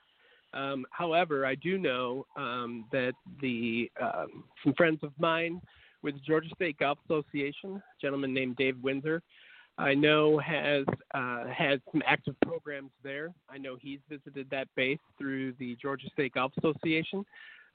Um, 0.52 0.86
however, 0.90 1.46
I 1.46 1.54
do 1.54 1.78
know 1.78 2.26
um, 2.36 2.86
that 2.90 3.12
the 3.40 3.90
um, 4.00 4.44
some 4.64 4.74
friends 4.74 5.00
of 5.02 5.12
mine 5.18 5.60
with 6.02 6.14
the 6.14 6.20
Georgia 6.26 6.48
State 6.54 6.78
Golf 6.78 6.98
Association, 7.04 7.76
a 7.76 7.82
gentleman 8.00 8.32
named 8.32 8.56
Dave 8.56 8.76
Windsor, 8.82 9.22
I 9.78 9.94
know 9.94 10.38
has 10.38 10.84
uh, 11.14 11.46
had 11.46 11.80
some 11.92 12.02
active 12.04 12.34
programs 12.44 12.90
there. 13.04 13.32
I 13.48 13.58
know 13.58 13.76
he's 13.80 14.00
visited 14.08 14.48
that 14.50 14.66
base 14.74 14.98
through 15.16 15.52
the 15.60 15.76
Georgia 15.80 16.08
State 16.12 16.34
Golf 16.34 16.52
Association. 16.58 17.24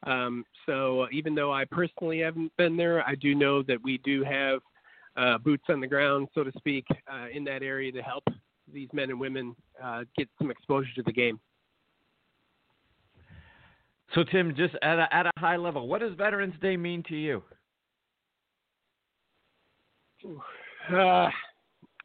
Um, 0.06 0.44
so 0.66 1.08
even 1.14 1.34
though 1.34 1.54
I 1.54 1.64
personally 1.64 2.20
haven't 2.20 2.52
been 2.58 2.76
there, 2.76 3.08
I 3.08 3.16
do 3.16 3.34
know 3.34 3.64
that 3.64 3.82
we 3.82 4.00
do 4.00 4.22
have 4.24 4.60
uh, 5.16 5.38
boots 5.38 5.64
on 5.70 5.80
the 5.80 5.88
ground, 5.88 6.28
so 6.34 6.44
to 6.44 6.52
speak, 6.58 6.86
uh, 7.12 7.28
in 7.34 7.44
that 7.44 7.64
area 7.64 7.92
to 7.92 8.02
help 8.02 8.24
these 8.72 8.90
men 8.94 9.10
and 9.10 9.20
women 9.20 9.56
uh, 9.84 10.04
get 10.18 10.28
some 10.38 10.50
exposure 10.50 10.94
to 10.96 11.04
the 11.04 11.12
game. 11.12 11.40
So, 14.16 14.24
Tim, 14.24 14.56
just 14.56 14.76
at 14.82 15.00
a, 15.00 15.14
at 15.14 15.26
a 15.26 15.32
high 15.38 15.58
level, 15.58 15.88
what 15.88 16.02
does 16.02 16.14
Veterans 16.16 16.54
Day 16.62 16.78
mean 16.78 17.04
to 17.10 17.16
you? 17.16 17.44
Uh, 20.92 21.30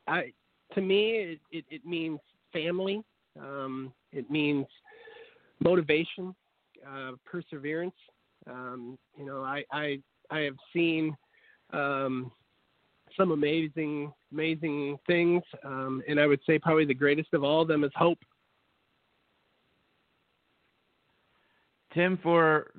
I, 0.07 0.33
to 0.75 0.81
me, 0.81 1.11
it, 1.11 1.41
it, 1.51 1.65
it 1.71 1.87
means 1.87 2.19
family. 2.53 3.03
Um, 3.39 3.93
it 4.13 4.31
means 4.31 4.67
motivation, 5.61 6.35
uh, 6.87 7.13
perseverance. 7.25 7.95
Um, 8.49 8.99
you 9.17 9.27
know, 9.27 9.43
I, 9.43 9.65
I, 9.71 10.01
I 10.31 10.41
have 10.41 10.57
seen 10.73 11.15
um, 11.73 12.33
some 13.19 13.33
amazing, 13.33 14.13
amazing 14.33 14.99
things. 15.07 15.43
Um, 15.65 16.03
and 16.09 16.19
I 16.19 16.27
would 16.27 16.41
say 16.47 16.59
probably 16.59 16.87
the 16.87 16.95
greatest 16.95 17.35
of 17.35 17.45
all 17.45 17.61
of 17.61 17.69
them 17.69 17.85
is 17.85 17.93
hope. 17.95 18.19
Tim, 21.93 22.19
for 22.23 22.71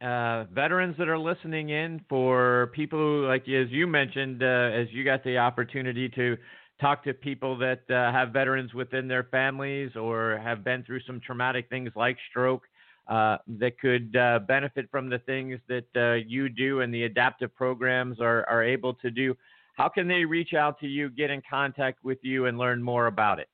uh, 0.00 0.44
veterans 0.44 0.96
that 0.98 1.08
are 1.08 1.18
listening 1.18 1.70
in, 1.70 2.04
for 2.08 2.70
people 2.74 2.98
who, 2.98 3.26
like 3.26 3.42
as 3.48 3.70
you 3.70 3.86
mentioned, 3.86 4.42
uh, 4.42 4.46
as 4.46 4.88
you 4.90 5.04
got 5.04 5.22
the 5.24 5.38
opportunity 5.38 6.08
to 6.10 6.36
talk 6.80 7.04
to 7.04 7.14
people 7.14 7.56
that 7.58 7.82
uh, 7.90 8.10
have 8.12 8.30
veterans 8.30 8.74
within 8.74 9.06
their 9.06 9.24
families 9.24 9.94
or 9.96 10.40
have 10.42 10.64
been 10.64 10.82
through 10.82 11.00
some 11.06 11.20
traumatic 11.20 11.68
things 11.68 11.90
like 11.94 12.16
stroke 12.30 12.62
uh, 13.06 13.36
that 13.46 13.78
could 13.78 14.16
uh, 14.16 14.40
benefit 14.40 14.88
from 14.90 15.08
the 15.08 15.18
things 15.20 15.60
that 15.68 15.86
uh, 15.96 16.14
you 16.26 16.48
do 16.48 16.80
and 16.80 16.92
the 16.92 17.04
adaptive 17.04 17.54
programs 17.54 18.20
are, 18.20 18.44
are 18.48 18.64
able 18.64 18.94
to 18.94 19.10
do 19.10 19.36
how 19.74 19.88
can 19.88 20.08
they 20.08 20.24
reach 20.24 20.54
out 20.54 20.78
to 20.80 20.86
you, 20.86 21.10
get 21.10 21.30
in 21.30 21.42
contact 21.48 21.98
with 22.02 22.18
you, 22.22 22.46
and 22.46 22.58
learn 22.58 22.82
more 22.82 23.06
about 23.06 23.38
it? 23.40 23.48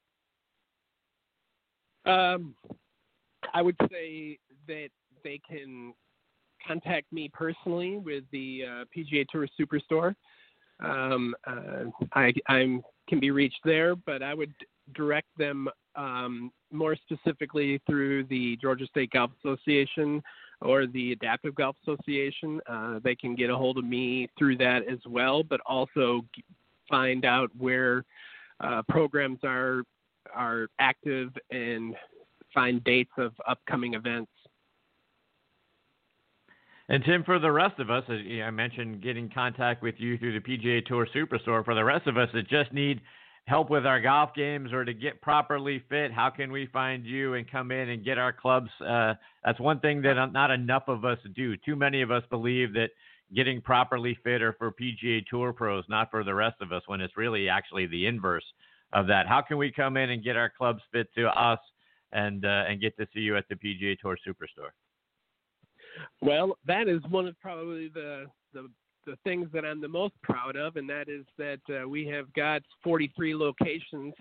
Um, 2.07 2.55
I 3.53 3.63
would 3.63 3.77
say 3.91 4.39
that 4.69 4.89
they 5.25 5.41
can 5.49 5.93
contact 6.67 7.13
me 7.13 7.31
personally 7.33 7.99
with 7.99 8.25
the 8.33 8.63
uh, 8.67 8.85
PGA 8.97 9.27
Tour 9.29 9.49
Superstore. 9.59 10.15
Um, 10.83 11.35
uh, 11.47 11.85
I 12.15 12.33
I'm, 12.49 12.83
can 13.09 13.21
be 13.21 13.31
reached 13.31 13.61
there, 13.65 13.97
but 13.97 14.23
I 14.23 14.35
would 14.35 14.53
direct 14.95 15.29
them 15.37 15.69
um, 15.97 16.53
more 16.73 16.97
specifically 16.97 17.81
through 17.87 18.25
the 18.25 18.57
Georgia 18.61 18.87
State 18.87 19.11
Golf 19.11 19.31
Association 19.45 20.23
or 20.63 20.87
the 20.87 21.13
Adaptive 21.13 21.55
Golf 21.55 21.77
Association. 21.83 22.61
Uh, 22.67 23.01
they 23.03 23.15
can 23.15 23.35
get 23.35 23.51
a 23.51 23.57
hold 23.57 23.79
of 23.79 23.85
me 23.85 24.29
through 24.39 24.57
that 24.59 24.83
as 24.91 24.99
well, 25.07 25.43
but 25.43 25.61
also 25.67 26.23
find 26.89 27.25
out 27.25 27.51
where 27.59 28.05
uh, 28.61 28.83
programs 28.89 29.39
are 29.45 29.83
are 30.35 30.69
active 30.79 31.31
and 31.51 31.97
find 32.53 32.85
dates 32.85 33.11
of 33.17 33.33
upcoming 33.49 33.95
events. 33.95 34.31
And 36.89 37.05
Tim, 37.05 37.23
for 37.23 37.39
the 37.39 37.51
rest 37.51 37.79
of 37.79 37.89
us, 37.89 38.03
as 38.09 38.19
I 38.45 38.51
mentioned, 38.51 39.01
getting 39.01 39.31
contact 39.31 39.83
with 39.83 39.95
you 39.99 40.19
through 40.19 40.39
the 40.39 40.41
PGA 40.41 40.85
Tour 40.85 41.07
Superstore. 41.15 41.65
For 41.65 41.75
the 41.75 41.85
rest 41.85 42.09
of 42.09 42.17
us 42.17 42.29
that 42.35 42.49
just 42.49 42.73
need 42.73 43.01
help 43.51 43.69
with 43.69 43.85
our 43.85 44.01
golf 44.01 44.31
games 44.33 44.73
or 44.73 44.85
to 44.85 44.95
get 44.95 45.21
properly 45.21 45.83
fit, 45.89 46.13
how 46.13 46.31
can 46.31 46.53
we 46.53 46.69
find 46.73 47.05
you 47.05 47.35
and 47.35 47.51
come 47.51 47.73
in 47.73 47.89
and 47.89 48.05
get 48.05 48.17
our 48.17 48.33
clubs? 48.33 48.71
Uh, 48.81 49.15
that's 49.45 49.59
one 49.59 49.81
thing 49.81 50.01
that 50.03 50.15
not 50.33 50.53
enough 50.53 50.85
of 50.87 51.05
us 51.05 51.19
do. 51.35 51.57
Too 51.57 51.75
many 51.75 52.01
of 52.01 52.13
us 52.13 52.23
believe 52.31 52.73
that 52.75 52.91
getting 53.35 53.61
properly 53.61 54.17
fit 54.23 54.41
are 54.41 54.53
for 54.53 54.71
PGA 54.71 55.27
Tour 55.27 55.53
pros, 55.53 55.85
not 55.89 56.13
for 56.13 56.23
the 56.23 56.33
rest 56.33 56.61
of 56.61 56.71
us, 56.71 56.83
when 56.87 57.01
it's 57.01 57.17
really 57.17 57.49
actually 57.49 57.89
the 57.89 58.07
inverse 58.07 58.45
of 58.93 59.09
that. 59.09 59.27
How 59.27 59.41
can 59.41 59.59
we 59.59 59.73
come 59.73 59.97
in 59.97 60.11
and 60.11 60.23
get 60.23 60.37
our 60.37 60.53
clubs 60.57 60.81
fit 60.93 61.09
to 61.17 61.27
us 61.29 61.59
and 62.13 62.45
uh, 62.45 62.65
and 62.69 62.81
get 62.81 62.97
to 62.99 63.07
see 63.13 63.21
you 63.21 63.37
at 63.37 63.47
the 63.49 63.57
PGA 63.57 63.99
Tour 63.99 64.17
Superstore? 64.27 64.71
Well, 66.23 66.57
that 66.67 66.87
is 66.87 67.01
one 67.11 67.27
of 67.27 67.39
probably 67.41 67.89
the 67.89 68.27
the 68.53 68.69
the 69.07 69.17
things 69.25 69.49
that 69.53 69.65
I'm 69.65 69.81
the 69.81 69.89
most 69.89 70.15
proud 70.23 70.57
of, 70.57 70.77
and 70.77 70.89
that 70.91 71.09
is 71.09 71.25
that 71.39 71.61
uh, 71.71 71.89
we 71.89 72.07
have 72.07 72.33
got 72.35 72.63
43 72.83 73.35
locations 73.35 74.15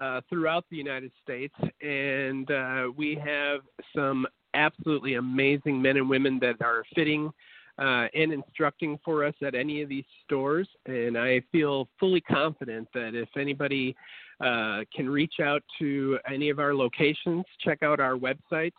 uh, 0.00 0.20
throughout 0.28 0.64
the 0.70 0.76
United 0.76 1.10
States, 1.22 1.54
and 1.82 2.50
uh, 2.50 2.88
we 2.96 3.14
have 3.16 3.60
some 3.94 4.26
absolutely 4.54 5.14
amazing 5.14 5.80
men 5.80 5.96
and 5.96 6.08
women 6.08 6.38
that 6.40 6.56
are 6.62 6.84
fitting 6.94 7.30
uh, 7.78 8.06
and 8.14 8.32
instructing 8.32 8.98
for 9.04 9.24
us 9.24 9.34
at 9.42 9.54
any 9.54 9.82
of 9.82 9.88
these 9.88 10.04
stores. 10.24 10.68
And 10.86 11.16
I 11.16 11.42
feel 11.52 11.88
fully 12.00 12.20
confident 12.20 12.88
that 12.94 13.14
if 13.14 13.28
anybody 13.36 13.94
uh, 14.40 14.80
can 14.94 15.08
reach 15.08 15.34
out 15.42 15.62
to 15.78 16.18
any 16.30 16.50
of 16.50 16.58
our 16.58 16.74
locations, 16.74 17.44
check 17.64 17.82
out 17.82 18.00
our 18.00 18.16
website, 18.16 18.72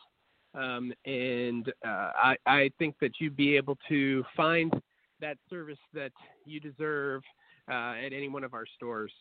um, 0.56 0.92
and 1.06 1.72
uh, 1.86 2.12
I, 2.16 2.36
I 2.46 2.72
think 2.80 2.96
that 3.02 3.12
you'd 3.20 3.36
be 3.36 3.56
able 3.56 3.78
to 3.88 4.24
find 4.36 4.74
that 5.22 5.38
service 5.50 5.80
that 5.94 6.12
you 6.46 6.60
deserve 6.60 7.22
uh, 7.70 7.94
at 8.06 8.14
any 8.14 8.28
one 8.28 8.44
of 8.44 8.54
our 8.54 8.66
stores. 8.76 9.12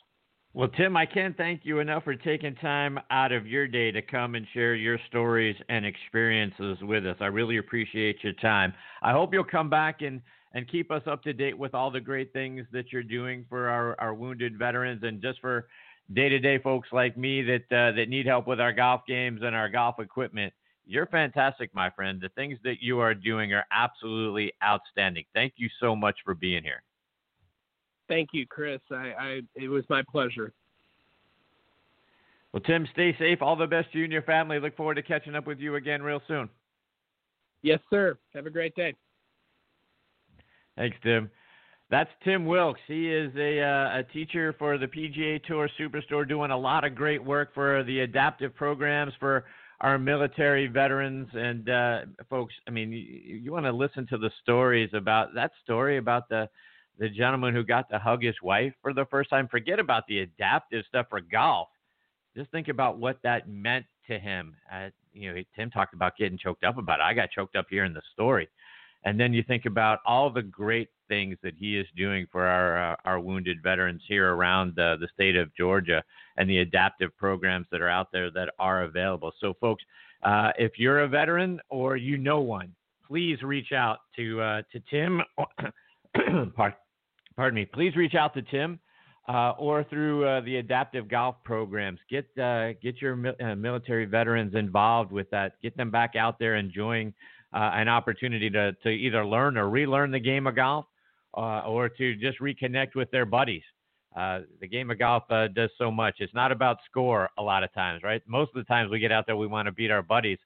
Well, 0.55 0.69
Tim, 0.69 0.97
I 0.97 1.05
can't 1.05 1.37
thank 1.37 1.61
you 1.65 1.81
enough 1.81 2.05
for 2.05 2.15
taking 2.15 2.55
time 2.57 2.99
out 3.11 3.33
of 3.33 3.47
your 3.47 3.69
day 3.69 3.93
to 3.93 4.01
come 4.01 4.35
and 4.35 4.47
share 4.55 4.75
your 4.75 4.99
stories 5.09 5.55
and 5.69 5.85
experiences 5.85 6.79
with 6.83 7.07
us. 7.07 7.17
I 7.21 7.27
really 7.27 7.59
appreciate 7.59 8.25
your 8.25 8.33
time. 8.35 8.73
I 9.03 9.13
hope 9.13 9.35
you'll 9.35 9.45
come 9.45 9.69
back 9.69 10.01
and, 10.01 10.23
and 10.55 10.67
keep 10.67 10.91
us 10.91 11.03
up 11.07 11.23
to 11.25 11.35
date 11.35 11.57
with 11.57 11.75
all 11.75 11.91
the 11.91 12.01
great 12.01 12.33
things 12.33 12.67
that 12.73 12.93
you're 12.93 13.03
doing 13.03 13.45
for 13.49 13.69
our, 13.69 13.95
our 14.01 14.15
wounded 14.15 14.59
veterans 14.59 15.03
and 15.05 15.21
just 15.21 15.39
for 15.41 15.69
day 16.15 16.31
to 16.31 16.39
day 16.39 16.59
folks 16.59 16.89
like 16.93 17.19
me 17.19 17.43
that 17.43 17.65
uh, 17.71 17.93
that 17.95 18.09
need 18.09 18.27
help 18.27 18.47
with 18.47 18.59
our 18.59 18.73
golf 18.73 19.03
games 19.07 19.41
and 19.45 19.55
our 19.55 19.69
golf 19.69 20.01
equipment. 20.01 20.53
You're 20.89 21.07
fantastic, 21.07 21.73
my 21.75 21.91
friend. 21.91 22.19
The 22.19 22.31
things 22.31 22.59
that 22.65 22.77
you 22.81 22.99
are 22.99 23.15
doing 23.15 23.53
are 23.53 23.67
absolutely 23.71 24.53
outstanding. 24.65 25.25
Thank 25.35 25.53
you 25.57 25.69
so 25.81 25.95
much 25.95 26.17
for 26.25 26.35
being 26.35 26.63
here. 26.63 26.83
Thank 28.09 28.31
you, 28.33 28.47
Chris. 28.47 28.81
I, 28.91 29.13
I 29.19 29.41
it 29.55 29.69
was 29.69 29.85
my 29.91 30.03
pleasure. 30.11 30.55
Well, 32.53 32.63
Tim, 32.63 32.89
stay 32.93 33.15
safe. 33.19 33.43
All 33.43 33.55
the 33.55 33.67
best 33.67 33.93
to 33.93 33.99
you 33.99 34.05
and 34.05 34.13
your 34.13 34.23
family. 34.23 34.59
Look 34.59 34.75
forward 34.79 34.95
to 34.95 35.03
catching 35.03 35.35
up 35.35 35.47
with 35.47 35.59
you 35.59 35.75
again 35.75 36.03
real 36.03 36.23
soon. 36.27 36.49
Yes, 37.61 37.81
sir. 37.91 38.17
Have 38.35 38.47
a 38.47 38.51
great 38.51 38.75
day. 38.75 38.95
Thanks, 40.79 40.97
Tim. 41.03 41.31
That's 41.91 42.11
Tim 42.25 42.47
Wilkes. 42.47 42.81
He 42.87 43.13
is 43.13 43.31
a, 43.37 43.61
uh, 43.61 43.99
a 43.99 44.03
teacher 44.13 44.55
for 44.59 44.79
the 44.79 44.87
PGA 44.87 45.45
Tour 45.45 45.69
Superstore, 45.79 46.27
doing 46.27 46.51
a 46.51 46.57
lot 46.57 46.85
of 46.85 46.95
great 46.95 47.23
work 47.23 47.53
for 47.53 47.83
the 47.83 48.01
adaptive 48.01 48.55
programs 48.55 49.13
for 49.21 49.45
our 49.81 49.99
military 49.99 50.67
veterans 50.67 51.29
and 51.33 51.69
uh, 51.69 52.01
folks. 52.29 52.55
I 52.67 52.71
mean, 52.71 52.93
you, 52.93 53.37
you 53.37 53.53
want 53.53 53.67
to 53.67 53.73
listen 53.73 54.07
to 54.09 54.19
the 54.19 54.31
stories 54.43 54.91
about 54.93 55.35
that 55.35 55.53
story 55.63 55.99
about 55.99 56.29
the 56.29 56.49
the 56.99 57.09
gentleman 57.09 57.55
who 57.55 57.63
got 57.63 57.89
to 57.91 57.99
hug 57.99 58.25
his 58.25 58.35
wife 58.43 58.73
for 58.83 58.93
the 58.93 59.07
first 59.07 59.31
time. 59.31 59.47
Forget 59.49 59.79
about 59.79 60.05
the 60.09 60.21
adaptive 60.21 60.85
stuff 60.89 61.07
for 61.09 61.21
golf. 61.21 61.69
Just 62.37 62.51
think 62.51 62.69
about 62.69 62.99
what 62.99 63.19
that 63.23 63.49
meant 63.49 63.87
to 64.09 64.19
him. 64.19 64.57
Uh, 64.73 64.89
you 65.13 65.33
know, 65.33 65.43
Tim 65.55 65.71
talked 65.71 65.95
about 65.95 66.17
getting 66.17 66.39
choked 66.39 66.65
up 66.65 66.77
about 66.77 66.99
it. 66.99 67.05
I 67.05 67.15
got 67.15 67.31
choked 67.31 67.55
up 67.55 67.67
here 67.71 67.85
in 67.85 67.95
the 67.95 68.03
story. 68.13 68.49
And 69.05 69.19
then 69.19 69.33
you 69.33 69.45
think 69.45 69.65
about 69.65 70.01
all 70.05 70.29
the 70.29 70.43
great 70.43 70.89
things 71.09 71.37
that 71.43 71.55
he 71.59 71.77
is 71.77 71.87
doing 71.97 72.27
for 72.31 72.47
our 72.47 72.93
uh, 72.93 72.97
our 73.05 73.21
wounded 73.21 73.63
veterans 73.63 74.03
here 74.07 74.35
around 74.35 74.79
uh, 74.79 74.97
the 74.97 75.09
state 75.15 75.37
of 75.37 75.55
Georgia 75.57 76.03
and 76.37 76.49
the 76.49 76.59
adaptive 76.59 77.17
programs 77.17 77.67
that 77.71 77.81
are 77.81 77.89
out 77.89 78.13
there 78.13 78.31
that 78.31 78.51
are 78.59 78.85
available. 78.85 79.33
So, 79.41 79.55
folks, 79.61 79.83
uh, 80.23 80.51
if 80.59 80.73
you're 80.79 81.01
a 81.01 81.09
veteran 81.09 81.61
or 81.69 81.97
you 81.97 82.17
know 82.19 82.41
one, 82.41 82.75
please 83.07 83.43
reach 83.43 83.73
out 83.73 83.99
to 84.17 84.41
uh, 84.41 84.63
to 84.73 84.81
Tim. 84.91 85.21
pardon 87.37 87.55
me, 87.55 87.65
please 87.65 87.97
reach 87.97 88.15
out 88.15 88.35
to 88.35 88.43
Tim 88.43 88.79
uh, 89.29 89.51
or 89.59 89.85
through 89.85 90.27
uh, 90.27 90.41
the 90.43 90.57
adaptive 90.57 91.09
golf 91.09 91.37
programs. 91.45 92.01
Get 92.11 92.27
get 92.37 93.01
your 93.01 93.17
mi- 93.17 93.55
military 93.57 94.05
veterans 94.05 94.55
involved 94.55 95.13
with 95.13 95.29
that. 95.31 95.61
Get 95.63 95.77
them 95.77 95.91
back 95.91 96.17
out 96.17 96.39
there 96.39 96.57
enjoying 96.57 97.15
uh, 97.53 97.71
an 97.75 97.89
opportunity 97.89 98.51
to 98.51 98.73
to 98.73 98.89
either 98.89 99.25
learn 99.25 99.57
or 99.57 99.69
relearn 99.69 100.11
the 100.11 100.19
game 100.19 100.47
of 100.47 100.57
golf, 100.57 100.87
uh, 101.37 101.63
or 101.67 101.89
to 101.89 102.15
just 102.17 102.41
reconnect 102.41 102.95
with 102.95 103.11
their 103.11 103.27
buddies. 103.27 103.63
the 104.15 104.69
game 104.71 104.91
of 104.91 104.99
golf 104.99 105.25
does 105.55 105.71
so 105.79 105.91
much. 105.91 106.17
It's 106.19 106.35
not 106.35 106.53
about 106.53 106.79
score 106.89 107.29
a 107.39 107.43
lot 107.43 107.63
of 107.63 107.73
times, 107.73 108.03
right? 108.03 108.23
Most 108.27 108.51
of 108.55 108.57
the 108.57 108.65
times 108.65 108.91
we 108.91 108.99
get 108.99 109.13
out 109.13 109.27
there, 109.27 109.37
we 109.37 109.47
want 109.47 109.67
to 109.67 109.73
beat 109.73 109.91
our 109.91 110.03
buddies 110.03 110.39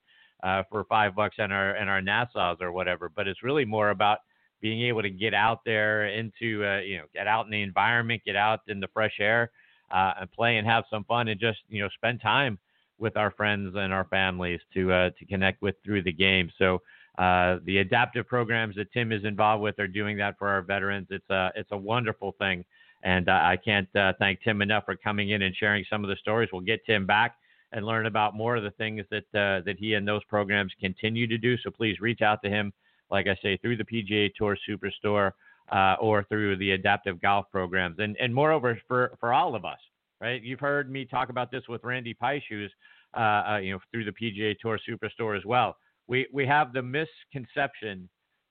for 0.71 0.85
five 0.89 1.15
bucks 1.15 1.37
and 1.39 1.53
our 1.53 1.75
and 1.75 1.89
our 1.89 2.01
Nassaus 2.01 2.61
or 2.61 2.73
whatever. 2.73 3.09
But 3.09 3.29
it's 3.29 3.43
really 3.43 3.65
more 3.65 3.91
about 3.91 4.19
being 4.63 4.83
able 4.83 5.03
to 5.03 5.11
get 5.11 5.35
out 5.35 5.61
there 5.67 6.07
into 6.07 6.65
uh, 6.65 6.79
you 6.79 6.97
know 6.97 7.05
get 7.13 7.27
out 7.27 7.45
in 7.45 7.51
the 7.51 7.61
environment, 7.61 8.23
get 8.25 8.37
out 8.37 8.61
in 8.69 8.81
the 8.81 8.89
fresh 8.95 9.17
air, 9.21 9.51
uh, 9.91 10.15
and 10.21 10.33
play 10.33 10.57
and 10.57 10.67
have 10.67 10.85
some 10.89 11.05
fun 11.05 11.29
and 11.29 11.39
just 11.39 11.59
you 11.69 11.83
know 11.83 11.89
spend 11.95 12.23
time 12.23 12.59
with 12.99 13.17
our 13.17 13.33
friends 13.33 13.75
and 13.77 13.93
our 13.93 14.05
families 14.05 14.61
to 14.73 14.91
uh, 14.93 15.11
to 15.19 15.27
connect 15.27 15.61
with 15.61 15.75
through 15.85 16.03
the 16.03 16.13
game. 16.13 16.51
So 16.57 16.81
uh, 17.19 17.59
the 17.65 17.79
adaptive 17.79 18.27
programs 18.27 18.77
that 18.77 18.93
Tim 18.93 19.13
is 19.13 19.25
involved 19.25 19.63
with 19.63 19.79
are 19.79 19.89
doing 19.89 20.17
that 20.19 20.39
for 20.39 20.49
our 20.49 20.63
veterans. 20.63 21.09
It's 21.11 21.29
a 21.31 21.51
it's 21.55 21.73
a 21.73 21.77
wonderful 21.77 22.35
thing, 22.39 22.65
and 23.03 23.29
uh, 23.29 23.33
I 23.33 23.59
can't 23.63 23.89
uh, 23.97 24.13
thank 24.19 24.43
Tim 24.43 24.63
enough 24.63 24.85
for 24.87 24.97
coming 24.97 25.31
in 25.31 25.43
and 25.43 25.55
sharing 25.55 25.85
some 25.91 26.05
of 26.05 26.11
the 26.11 26.17
stories. 26.17 26.49
We'll 26.53 26.63
get 26.63 26.85
Tim 26.87 27.07
back 27.07 27.37
and 27.73 27.87
learn 27.87 28.07
about 28.07 28.35
more 28.35 28.57
of 28.57 28.63
the 28.63 28.71
things 28.73 29.05
that 29.11 29.25
that 29.33 29.77
he 29.79 29.95
and 29.95 30.07
those 30.07 30.25
programs 30.25 30.73
continue 30.81 31.27
to 31.27 31.39
do. 31.39 31.57
So 31.59 31.71
please 31.71 32.01
reach 32.01 32.23
out 32.23 32.43
to 32.43 32.51
him 32.51 32.73
like 33.13 33.29
I 33.29 33.37
say, 33.43 33.59
through 33.59 33.77
the 33.77 33.85
PGA 33.85 34.35
Tour 34.35 34.57
Superstore 34.69 35.33
uh, 35.71 35.97
or 36.01 36.25
through 36.25 36.57
the 36.57 36.73
adaptive 36.73 37.21
golf 37.21 37.47
programs. 37.53 37.99
And 38.01 38.17
and 38.19 38.35
moreover, 38.35 38.81
for 38.89 39.17
for 39.21 39.33
all 39.33 39.55
of 39.55 39.65
us, 39.65 39.79
right? 40.21 40.43
You've 40.43 40.59
heard 40.59 40.91
me 40.91 41.05
talk 41.05 41.29
about 41.29 41.53
this 41.53 41.63
with 41.69 41.85
Randy 41.85 42.17
uh, 42.23 43.19
uh, 43.19 43.59
you 43.63 43.73
know, 43.73 43.79
through 43.93 44.07
the 44.07 44.13
PGA 44.13 44.59
Tour 44.59 44.81
Superstore 44.89 45.37
as 45.37 45.45
well. 45.45 45.77
We 46.07 46.27
we 46.33 46.47
have 46.47 46.73
the 46.73 46.83
misconception 46.83 48.09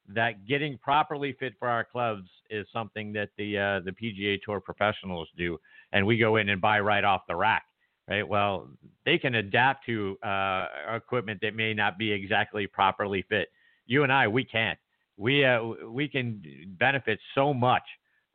that 0.08 0.46
getting 0.48 0.78
properly 0.78 1.34
fit 1.40 1.54
for 1.60 1.68
our 1.68 1.84
clubs 1.84 2.28
is 2.50 2.66
something 2.74 3.14
that 3.14 3.30
the 3.38 3.58
uh, 3.58 3.80
the 3.82 3.92
PGA 3.92 4.40
Tour 4.44 4.60
professionals 4.60 5.30
do, 5.38 5.58
and 5.92 6.06
we 6.06 6.18
go 6.18 6.38
in 6.38 6.50
and 6.50 6.60
buy 6.62 6.80
right 6.80 7.04
off 7.04 7.22
the 7.28 7.36
rack 7.36 7.64
right? 8.10 8.28
Well, 8.28 8.68
they 9.06 9.20
can 9.20 9.36
adapt 9.36 9.86
to 9.86 10.18
uh, 10.24 10.66
equipment 10.96 11.40
that 11.44 11.56
may 11.56 11.72
not 11.72 12.00
be 12.00 12.12
exactly 12.12 12.66
properly 12.66 13.24
fit 13.30 13.48
you 13.92 14.04
and 14.04 14.12
I, 14.12 14.28
we 14.28 14.46
can't. 14.46 14.80
We 15.18 15.46
uh, 15.46 15.62
we 15.90 16.08
can 16.08 16.42
benefit 16.80 17.20
so 17.36 17.54
much 17.54 17.84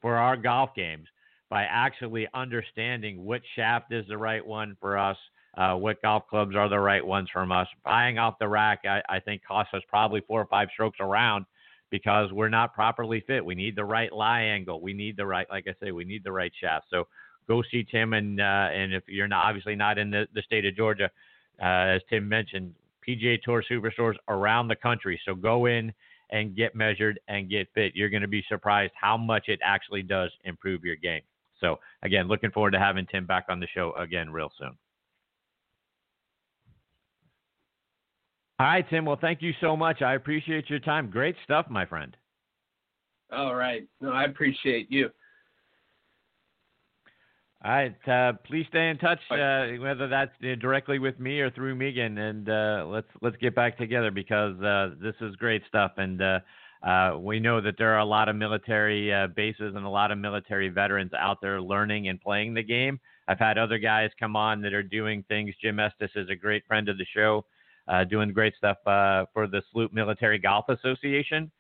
for 0.01 0.17
our 0.17 0.37
golf 0.37 0.71
games 0.77 1.07
by 1.49 1.65
actually 1.65 2.29
understanding 2.35 3.25
which 3.25 3.45
shaft 3.55 3.93
is 3.93 4.05
the 4.09 4.19
right 4.19 4.45
one 4.45 4.77
for 4.81 4.99
us, 4.99 5.17
uh, 5.57 5.75
what 5.75 6.01
golf 6.03 6.25
clubs 6.29 6.55
are 6.55 6.69
the 6.69 6.79
right 6.79 7.05
ones 7.05 7.29
from 7.33 7.51
us. 7.51 7.67
Buying 7.85 8.19
off 8.19 8.39
the 8.39 8.49
rack, 8.49 8.81
I, 8.85 9.03
I 9.09 9.21
think, 9.21 9.43
costs 9.47 9.73
us 9.75 9.83
probably 9.89 10.21
four 10.27 10.41
or 10.41 10.47
five 10.47 10.69
strokes 10.73 10.99
around 11.01 11.47
because 11.91 12.31
we're 12.33 12.49
not 12.49 12.75
properly 12.75 13.23
fit. 13.27 13.45
We 13.45 13.55
need 13.55 13.77
the 13.77 13.85
right 13.85 14.13
lie 14.13 14.43
angle. 14.43 14.81
We 14.81 14.93
need 14.93 15.17
the 15.17 15.27
right, 15.27 15.47
like 15.51 15.67
I 15.69 15.75
say, 15.83 15.93
we 15.93 16.05
need 16.05 16.25
the 16.25 16.33
right 16.33 16.53
shaft. 16.61 16.87
So 16.91 17.07
go 17.49 17.63
see 17.71 17.85
Tim, 17.85 18.13
and 18.13 18.41
uh, 18.41 18.69
and 18.73 18.93
if 18.93 19.05
you're 19.07 19.29
not 19.29 19.47
obviously 19.47 19.77
not 19.77 19.99
in 19.99 20.11
the, 20.11 20.27
the 20.35 20.43
state 20.43 20.67
of 20.67 20.77
Georgia, 20.77 21.11
uh, 21.63 21.95
as 21.97 22.03
Tim 22.11 22.29
mentioned, 22.29 22.75
PGA 23.07 23.41
Tour 23.43 23.65
superstores 23.71 24.17
around 24.29 24.69
the 24.69 24.77
country. 24.77 25.21
So 25.25 25.35
go 25.35 25.67
in 25.67 25.93
and 26.31 26.57
get 26.57 26.75
measured 26.75 27.21
and 27.29 27.49
get 27.49 27.69
fit. 27.75 27.93
You're 27.95 28.11
going 28.11 28.23
to 28.23 28.29
be 28.29 28.45
surprised 28.49 28.93
how 29.01 29.17
much 29.17 29.45
it 29.47 29.61
actually 29.63 30.03
does 30.03 30.31
improve 30.45 30.85
your 30.85 30.97
game. 30.97 31.23
So 31.61 31.79
again, 32.03 32.29
looking 32.29 32.51
forward 32.51 32.73
to 32.73 32.79
having 32.79 33.07
Tim 33.07 33.27
back 33.27 33.47
on 33.49 33.61
the 33.61 33.69
show 33.73 33.93
again 33.97 34.31
real 34.31 34.51
soon. 34.59 34.77
All 38.59 38.67
right, 38.67 38.89
Tim. 38.89 39.05
Well, 39.05 39.19
thank 39.21 39.43
you 39.43 39.53
so 39.61 39.77
much. 39.77 40.01
I 40.01 40.15
appreciate 40.15 40.71
your 40.71 40.79
time. 40.79 41.11
Great 41.11 41.37
stuff, 41.45 41.67
my 41.69 41.85
friend. 41.85 42.17
All 43.31 43.55
right. 43.55 43.87
No, 44.01 44.13
I 44.13 44.25
appreciate 44.25 44.91
you. 44.91 45.11
All 47.65 47.71
right. 47.71 48.09
Uh, 48.09 48.33
please 48.47 48.65
stay 48.69 48.89
in 48.89 48.99
touch, 48.99 49.19
uh, 49.31 49.67
whether 49.81 50.09
that's 50.09 50.33
directly 50.61 50.99
with 50.99 51.19
me 51.19 51.41
or 51.41 51.51
through 51.51 51.75
Megan, 51.75 52.17
and 52.17 52.49
uh, 52.49 52.87
let's 52.87 53.09
let's 53.23 53.37
get 53.39 53.55
back 53.55 53.77
together 53.77 54.11
because 54.11 54.59
uh, 54.61 54.91
this 55.03 55.15
is 55.21 55.35
great 55.37 55.63
stuff, 55.67 55.93
and 55.97 56.23
uh, 56.23 56.39
uh, 56.87 57.19
we 57.19 57.41
know 57.41 57.61
that 57.61 57.75
there 57.77 57.93
are 57.95 57.99
a 57.99 58.05
lot 58.05 58.29
of 58.29 58.37
military 58.37 59.11
bases 59.35 59.75
and 59.75 59.85
a 59.85 59.89
lot 59.89 60.11
of 60.13 60.19
military 60.19 60.69
veterans 60.69 61.13
out 61.19 61.41
there 61.43 61.61
learning 61.61 62.09
and 62.09 62.21
playing 62.21 62.55
the 62.55 62.63
game. 62.63 63.01
I've 63.27 63.39
had 63.41 63.59
other 63.59 63.79
guys 63.79 64.11
come 64.21 64.37
on 64.37 64.63
that 64.63 64.73
are 64.73 64.83
doing 64.83 65.25
things. 65.27 65.55
Jim 65.61 65.81
Estes 65.81 66.11
is 66.15 66.29
a 66.31 66.37
great 66.37 66.65
friend 66.67 66.89
of 66.89 66.99
the 66.99 67.07
show, 67.13 67.45
doing 68.09 68.33
great 68.33 68.55
stuff 68.57 68.79
for 68.85 69.47
the 69.47 69.63
Salute 69.71 69.93
Military 69.93 70.39
Golf 70.39 70.69
Association. 70.69 71.51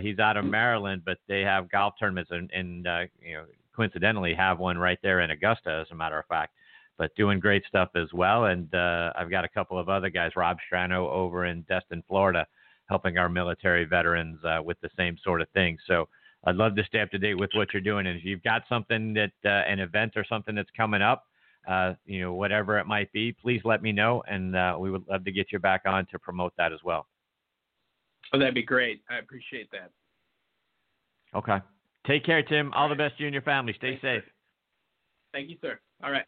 he's 0.00 0.18
out 0.18 0.36
of 0.36 0.44
Maryland, 0.44 1.02
but 1.04 1.18
they 1.28 1.40
have 1.40 1.70
golf 1.70 1.94
tournaments 1.98 2.30
and, 2.30 2.50
and 2.52 2.86
you 3.20 3.34
know 3.34 3.44
coincidentally 3.76 4.34
have 4.34 4.58
one 4.58 4.78
right 4.78 4.98
there 5.02 5.20
in 5.20 5.30
Augusta, 5.30 5.82
as 5.84 5.90
a 5.92 5.94
matter 5.94 6.18
of 6.18 6.26
fact. 6.26 6.54
But 6.98 7.14
doing 7.14 7.38
great 7.38 7.62
stuff 7.68 7.90
as 7.94 8.08
well. 8.14 8.46
And 8.46 8.74
uh, 8.74 9.12
I've 9.16 9.30
got 9.30 9.44
a 9.44 9.48
couple 9.48 9.78
of 9.78 9.90
other 9.90 10.08
guys, 10.08 10.32
Rob 10.34 10.56
Strano 10.66 11.10
over 11.10 11.44
in 11.44 11.60
Destin, 11.68 12.02
Florida, 12.08 12.46
helping 12.88 13.18
our 13.18 13.28
military 13.28 13.84
veterans 13.84 14.38
uh, 14.44 14.62
with 14.64 14.80
the 14.80 14.88
same 14.96 15.18
sort 15.22 15.42
of 15.42 15.48
thing. 15.50 15.76
So 15.86 16.08
I'd 16.44 16.56
love 16.56 16.74
to 16.76 16.84
stay 16.84 17.00
up 17.00 17.10
to 17.10 17.18
date 17.18 17.38
with 17.38 17.50
what 17.54 17.74
you're 17.74 17.82
doing. 17.82 18.06
And 18.06 18.18
if 18.18 18.24
you've 18.24 18.42
got 18.42 18.62
something 18.68 19.12
that 19.12 19.32
uh, 19.44 19.70
an 19.70 19.78
event 19.78 20.12
or 20.16 20.24
something 20.26 20.54
that's 20.54 20.70
coming 20.74 21.02
up, 21.02 21.26
uh, 21.66 21.94
you 22.04 22.20
know, 22.20 22.34
whatever 22.34 22.78
it 22.78 22.86
might 22.86 23.10
be, 23.12 23.32
please 23.32 23.60
let 23.64 23.82
me 23.82 23.92
know, 23.92 24.22
and 24.28 24.56
uh, 24.56 24.76
we 24.78 24.90
would 24.90 25.04
love 25.08 25.24
to 25.24 25.32
get 25.32 25.52
you 25.52 25.58
back 25.58 25.82
on 25.86 26.06
to 26.06 26.18
promote 26.18 26.52
that 26.56 26.72
as 26.72 26.80
well. 26.84 27.06
Oh, 28.32 28.38
that'd 28.38 28.54
be 28.54 28.62
great. 28.62 29.02
I 29.10 29.18
appreciate 29.18 29.70
that. 29.72 29.90
Okay. 31.34 31.58
Take 32.06 32.24
care, 32.24 32.42
Tim. 32.42 32.72
All, 32.72 32.82
All 32.82 32.88
right. 32.88 32.96
the 32.96 33.02
best 33.04 33.16
to 33.16 33.22
you 33.22 33.26
and 33.28 33.34
your 33.34 33.42
family. 33.42 33.72
Stay 33.74 33.90
Thanks, 33.90 34.02
safe. 34.02 34.22
Sir. 34.24 34.30
Thank 35.32 35.50
you, 35.50 35.56
sir. 35.60 35.78
All 36.02 36.10
right. 36.10 36.24